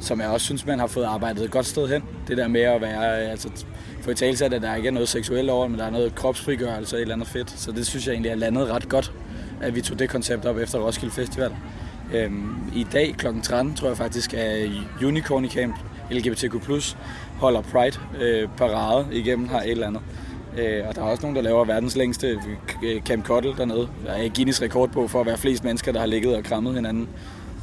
[0.00, 2.02] som jeg også synes, man har fået arbejdet et godt sted hen.
[2.28, 3.48] Det der med at være, altså
[4.00, 6.96] få i tale at der ikke er noget seksuelt over, men der er noget kropsfrigørelse
[6.96, 7.50] og et eller andet fedt.
[7.50, 9.12] Så det synes jeg egentlig er landet ret godt,
[9.64, 11.50] at vi tog det koncept op efter Roskilde Festival.
[12.14, 13.26] Øhm, I dag kl.
[13.42, 14.68] 13 tror jeg faktisk er
[15.02, 15.76] Unicorn Camp
[16.10, 16.54] LGBTQ+,
[17.38, 20.02] holder Pride øh, parade igennem her et eller andet.
[20.58, 22.38] Øh, og der er også nogen, der laver verdens længste
[22.84, 23.88] øh, Camp Cottle dernede.
[24.06, 26.74] Der er Guinness rekord på for at være flest mennesker, der har ligget og krammet
[26.74, 27.08] hinanden.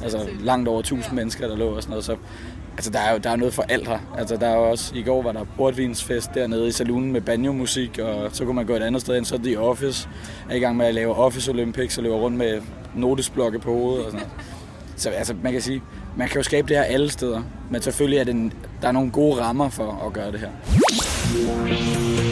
[0.02, 2.04] Altså langt over 1000 mennesker, der lå og sådan noget.
[2.04, 2.16] Så
[2.76, 3.98] altså, der er jo der er noget for alt her.
[4.18, 8.30] Altså, der er også, I går var der portvinsfest dernede i salonen med banjo-musik, og
[8.32, 9.24] så kunne man gå et andet sted ind.
[9.24, 10.08] Så er The Office
[10.50, 12.60] er i gang med at lave Office Olympics og løber rundt med
[12.94, 14.32] notesblokke på hovedet og sådan noget.
[14.96, 15.82] Så altså, man kan sige,
[16.16, 18.52] man kan jo skabe det her alle steder, men selvfølgelig er det en,
[18.82, 22.31] der er nogle gode rammer for at gøre det her.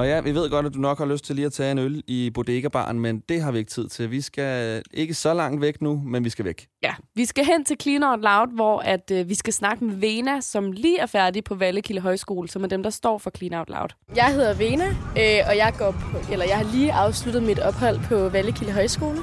[0.00, 1.78] Og ja, vi ved godt, at du nok har lyst til lige at tage en
[1.78, 4.10] øl i bodega-baren, men det har vi ikke tid til.
[4.10, 6.66] Vi skal ikke så langt væk nu, men vi skal væk.
[6.82, 9.94] Ja, vi skal hen til Clean Out Loud, hvor at, øh, vi skal snakke med
[9.94, 13.54] Vena, som lige er færdig på Vallekilde Højskole, som er dem, der står for Clean
[13.54, 13.88] Out Loud.
[14.16, 18.00] Jeg hedder Vena, øh, og jeg, går på, eller jeg har lige afsluttet mit ophold
[18.08, 19.18] på Vallekilde Højskole.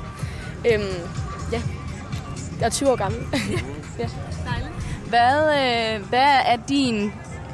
[0.74, 0.84] Øhm,
[1.52, 1.62] ja,
[2.60, 3.22] jeg er 20 år gammel.
[4.00, 4.10] ja.
[5.10, 7.12] Hvad, øh, hvad er din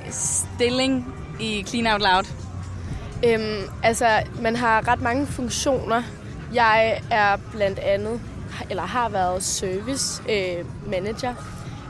[0.09, 2.42] stilling i Clean Out Loud?
[3.25, 4.07] Øhm, altså,
[4.41, 6.03] man har ret mange funktioner.
[6.53, 8.21] Jeg er blandt andet,
[8.69, 11.33] eller har været service øh, manager.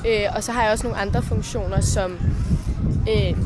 [0.08, 2.20] Øh, og så har jeg også nogle andre funktioner som
[3.10, 3.38] øh,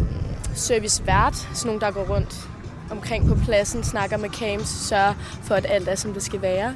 [0.55, 2.49] service vært, sådan nogle, der går rundt
[2.91, 5.13] omkring på pladsen, snakker med camps, sørger
[5.43, 6.75] for, at alt er, som det skal være.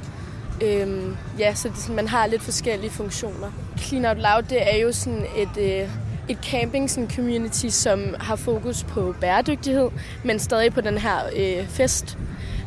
[0.62, 3.50] Øhm, ja, så det, man har lidt forskellige funktioner.
[3.78, 5.88] Clean Out Loud, det er jo sådan et, øh,
[6.28, 9.90] et camping sådan community, som har fokus på bæredygtighed,
[10.24, 12.18] men stadig på den her øh, fest.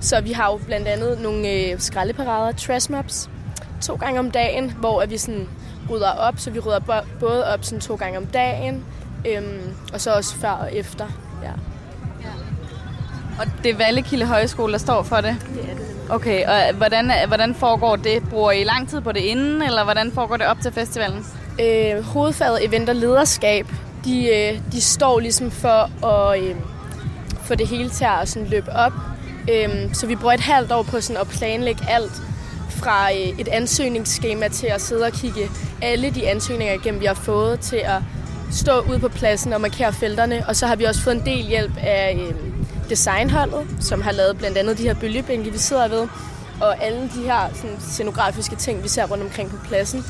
[0.01, 3.29] Så vi har jo blandt andet nogle øh, skraldeparader, trash mobs,
[3.81, 5.47] to gange om dagen, hvor at vi sådan
[5.89, 8.85] rydder op, så vi rydder både op sådan to gange om dagen,
[9.27, 11.07] øhm, og så også før og efter.
[11.43, 11.51] Ja.
[13.39, 15.35] Og det er Vallekilde Højskole, der står for det?
[15.53, 15.85] Det er det.
[16.09, 18.29] Okay, og hvordan, hvordan foregår det?
[18.29, 21.25] Bruger I lang tid på det inden, eller hvordan foregår det op til festivalen?
[21.61, 23.67] Øh, hovedfaget event og lederskab,
[24.05, 26.55] de, øh, de står ligesom for at øh,
[27.43, 28.93] få det hele til at sådan løbe op.
[29.51, 32.21] Øh, så vi bruger et halvt år på sådan at planlægge alt
[32.69, 35.49] fra øh, et ansøgningsskema til at sidde og kigge
[35.81, 38.01] alle de ansøgninger igennem, vi har fået til at
[38.51, 40.43] stå ude på pladsen og markere felterne.
[40.47, 42.35] Og så har vi også fået en del hjælp af øh,
[42.89, 46.07] designholdet, som har lavet blandt andet de her bølgebænke, vi sidder ved,
[46.61, 50.05] og alle de her sådan, scenografiske ting, vi ser rundt omkring på pladsen.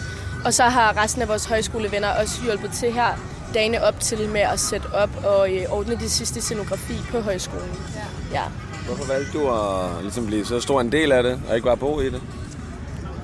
[0.45, 3.19] Og så har resten af vores højskolevenner også hjulpet til her
[3.53, 7.69] dagene op til med at sætte op og øh, ordne de sidste scenografi på højskolen.
[7.95, 8.39] Ja.
[8.39, 8.43] ja.
[8.85, 11.77] Hvorfor valgte du at ligesom blive så stor en del af det, og ikke bare
[11.77, 12.21] bo i det?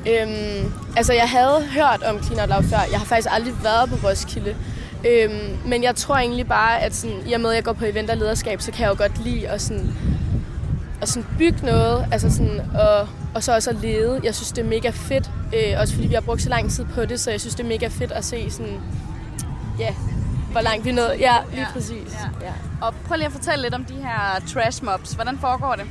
[0.10, 2.78] Øhm, altså, jeg havde hørt om Clean Out Loud før.
[2.92, 4.56] Jeg har faktisk aldrig været på Roskilde.
[5.08, 7.86] Øhm, men jeg tror egentlig bare, at sådan, i og med, at jeg går på
[7.86, 9.94] event og lederskab, så kan jeg jo godt lide at, sådan,
[11.02, 14.20] at sådan bygge noget, altså sådan, og, og så også at lede.
[14.24, 16.86] Jeg synes, det er mega fedt, øh, også fordi vi har brugt så lang tid
[16.86, 18.82] på det, så jeg synes, det er mega fedt at se sådan,
[19.80, 19.94] ja,
[20.52, 21.16] hvor langt vi nået.
[21.20, 21.68] Ja, lige ja.
[21.74, 22.18] præcis.
[22.42, 22.46] Ja.
[22.48, 22.54] Ja.
[22.82, 25.14] Og prøv lige at fortælle lidt om de her trash mobs.
[25.14, 25.86] Hvordan foregår det?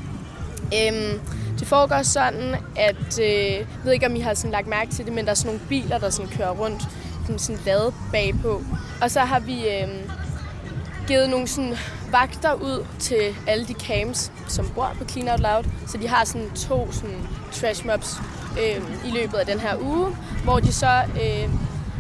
[0.62, 1.20] Øhm,
[1.58, 5.04] det foregår sådan, at øh, jeg ved ikke, om I har sådan lagt mærke til
[5.04, 6.82] det, men der er sådan nogle biler, der sådan kører rundt
[7.22, 8.62] sådan, sådan lade bagpå.
[9.02, 9.88] Og så har vi øh,
[11.06, 11.76] givet nogle sådan
[12.12, 15.64] vagter ud til alle de camps, som bor på Clean Out Loud.
[15.86, 18.16] Så de har sådan to sådan trash mobs
[18.52, 21.50] øh, i løbet af den her uge, hvor de så øh,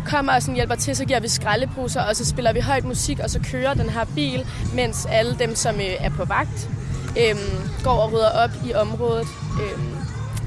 [0.06, 3.18] kommer og sådan hjælper til, så giver vi skraldeposer, og så spiller vi højt musik,
[3.18, 6.68] og så kører den her bil, mens alle dem, som øh, er på vagt,
[7.18, 7.36] øh,
[7.84, 9.26] går og rydder op i området.
[9.62, 9.80] Øh,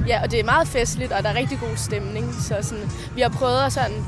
[0.07, 2.33] ja, og det er meget festligt, og der er rigtig god stemning.
[2.33, 4.05] Så sådan, vi har prøvet at sådan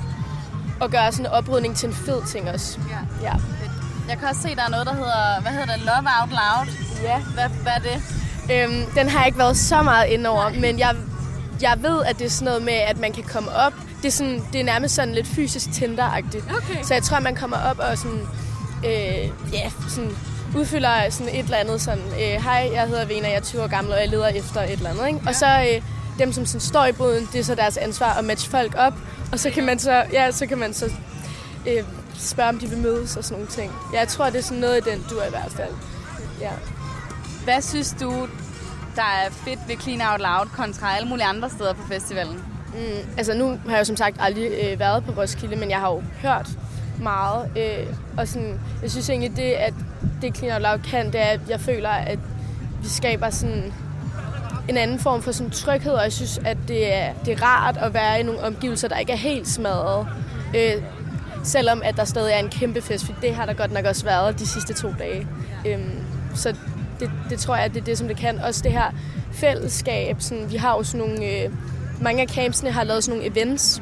[0.82, 2.80] at gøre sådan en oprydning til en fed ting også.
[2.90, 3.28] Ja.
[3.28, 3.34] ja.
[4.10, 6.68] Jeg kan også se, der er noget, der hedder, hvad hedder det, Love Out Loud.
[7.04, 7.20] Ja.
[7.20, 8.02] Hvad, hvad er det?
[8.54, 10.96] Øhm, den har jeg ikke været så meget ind over, men jeg,
[11.62, 13.74] jeg ved, at det er sådan noget med, at man kan komme op.
[14.02, 16.58] Det er, sådan, det er nærmest sådan lidt fysisk Tinder-agtigt.
[16.58, 16.84] Okay.
[16.84, 18.22] Så jeg tror, man kommer op og sådan,
[18.86, 20.12] øh, ja, sådan
[20.58, 23.68] udfylder sådan et eller andet sådan, øh, hej, jeg hedder Vena, jeg er 20 år
[23.68, 25.08] gammel, og jeg leder efter et eller andet.
[25.08, 25.20] Ikke?
[25.24, 25.30] Ja.
[25.30, 25.82] Og så øh,
[26.20, 28.94] dem, som sådan står i boden, det er så deres ansvar at matche folk op.
[29.32, 30.92] Og så kan man så, ja, så kan man så
[31.68, 31.84] øh,
[32.18, 33.72] spørge, om de vil mødes og sådan nogle ting.
[33.94, 35.74] Jeg tror, det er sådan noget i den, du er i hvert fald.
[36.42, 36.52] Ja.
[37.44, 38.28] Hvad synes du,
[38.96, 42.44] der er fedt ved Clean Out Loud kontra alle mulige andre steder på festivalen?
[42.74, 45.80] Mm, altså nu har jeg jo som sagt aldrig øh, været på Roskilde, men jeg
[45.80, 46.50] har jo hørt
[47.02, 47.50] meget.
[47.58, 49.74] Øh, og sådan, jeg synes egentlig, det, at
[50.22, 52.20] det Clean Out Loud kan, det er, at jeg føler, at
[52.82, 53.74] vi skaber sådan
[54.70, 57.78] en anden form for sådan tryghed, og jeg synes, at det er, det er rart
[57.78, 60.08] at være i nogle omgivelser, der ikke er helt smadret.
[60.56, 60.84] Øh,
[61.46, 64.06] selvom at der stadig er en kæmpe fest, for det har der godt nok også
[64.06, 65.28] været de sidste to dage.
[65.68, 66.04] Øhm,
[66.36, 66.56] så
[67.00, 68.40] det, det tror jeg, det er det, som det kan.
[68.40, 68.92] Også det her
[69.32, 70.16] fællesskab.
[70.20, 71.26] Sådan, vi har jo sådan nogle...
[71.26, 71.52] Øh,
[72.02, 73.82] mange af campsene har lavet sådan nogle events,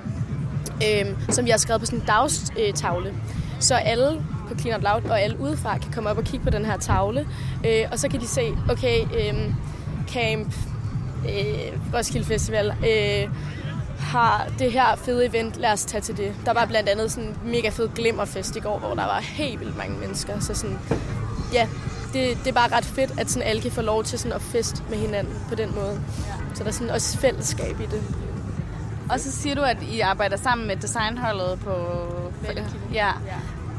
[0.76, 3.14] øh, som vi har skrevet på sådan en dagstavle.
[3.60, 6.50] Så alle på Clean Out Loud og alle udefra kan komme op og kigge på
[6.50, 7.28] den her tavle.
[7.66, 9.52] Øh, og så kan de se, okay, øh,
[10.10, 10.56] camp,
[11.30, 13.30] øh, Roskilde Festival, øh,
[14.04, 16.34] har det her fede event, lad os tage til det.
[16.46, 19.60] Der var blandt andet sådan en mega fed glimmerfest i går, hvor der var helt
[19.60, 20.40] vildt mange mennesker.
[20.40, 20.80] Så sådan,
[21.54, 21.68] ja,
[22.14, 24.42] det, det er bare ret fedt, at sådan alle kan få lov til sådan at
[24.42, 26.02] fest med hinanden på den måde.
[26.28, 26.56] Ja.
[26.56, 28.04] Så der er sådan også fællesskab i det.
[29.10, 31.72] Og så siger du, at I arbejder sammen med designholdet på...
[32.94, 33.12] Ja.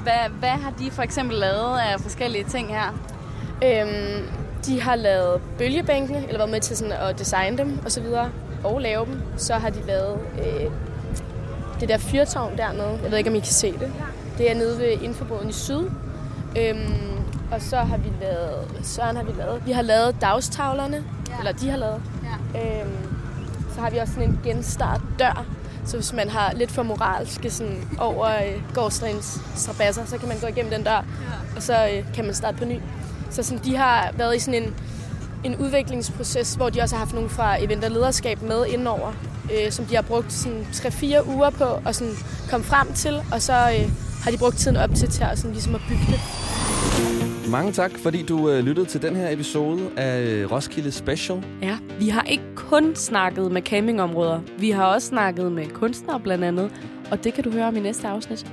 [0.02, 2.98] Hvad, hvad har de for eksempel lavet af forskellige ting her?
[3.64, 4.28] Øhm,
[4.66, 8.30] de har lavet bølgebænkene, eller været med til sådan at designe dem og så videre,
[8.64, 9.22] og lave dem.
[9.36, 10.70] Så har de lavet øh,
[11.80, 12.98] det der fyrtårn dernede.
[13.02, 13.92] Jeg ved ikke, om I kan se det.
[14.38, 15.90] Det er nede ved Infoboden i syd.
[16.58, 17.14] Øhm,
[17.52, 21.38] og så har vi lavet, Søren har vi lavet, vi har lavet dagstavlerne, ja.
[21.38, 22.02] eller de har lavet.
[22.54, 22.80] Ja.
[22.80, 22.96] Øhm,
[23.74, 25.46] så har vi også sådan en genstart dør,
[25.84, 30.38] så hvis man har lidt for moralske sådan over øh, gårdstræns strabasser, så kan man
[30.40, 31.02] gå igennem den dør, ja.
[31.56, 32.78] og så øh, kan man starte på ny.
[33.30, 34.74] Så sådan, de har været i sådan en,
[35.44, 39.12] en udviklingsproces, hvor de også har haft nogle fra event- og lederskab med indover,
[39.52, 42.14] øh, som de har brugt sådan 3-4 uger på at sådan
[42.50, 43.90] komme frem til, og så øh,
[44.22, 46.20] har de brugt tiden op til, til at, sådan, ligesom at bygge det.
[47.50, 51.44] Mange tak, fordi du øh, lyttede til den her episode af øh, Roskilde Special.
[51.62, 54.40] Ja, vi har ikke kun snakket med campingområder.
[54.58, 56.70] Vi har også snakket med kunstnere blandt andet,
[57.10, 58.46] og det kan du høre om i næste afsnit.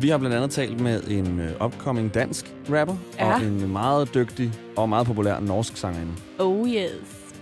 [0.00, 3.34] Vi har blandt andet talt med en øh, upcoming dansk rapper, Ja.
[3.34, 6.12] og en meget dygtig og meget populær norsk sangerinde.
[6.38, 6.90] Oh yes.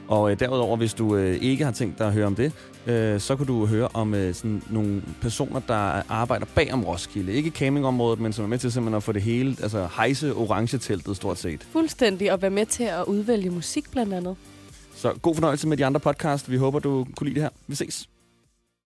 [0.09, 2.52] Og øh, derudover, hvis du øh, ikke har tænkt dig at høre om det,
[2.86, 7.32] øh, så kan du høre om øh, sådan nogle personer, der arbejder bag om Roskilde.
[7.32, 11.16] Ikke campingområdet, men som er med til simpelthen at få det hele, altså hejse orange-teltet
[11.16, 11.66] stort set.
[11.72, 14.36] Fuldstændig at være med til at udvælge musik blandt andet.
[14.96, 16.50] Så god fornøjelse med de andre podcast.
[16.50, 17.50] Vi håber, du kunne lide det her.
[17.66, 18.09] Vi ses.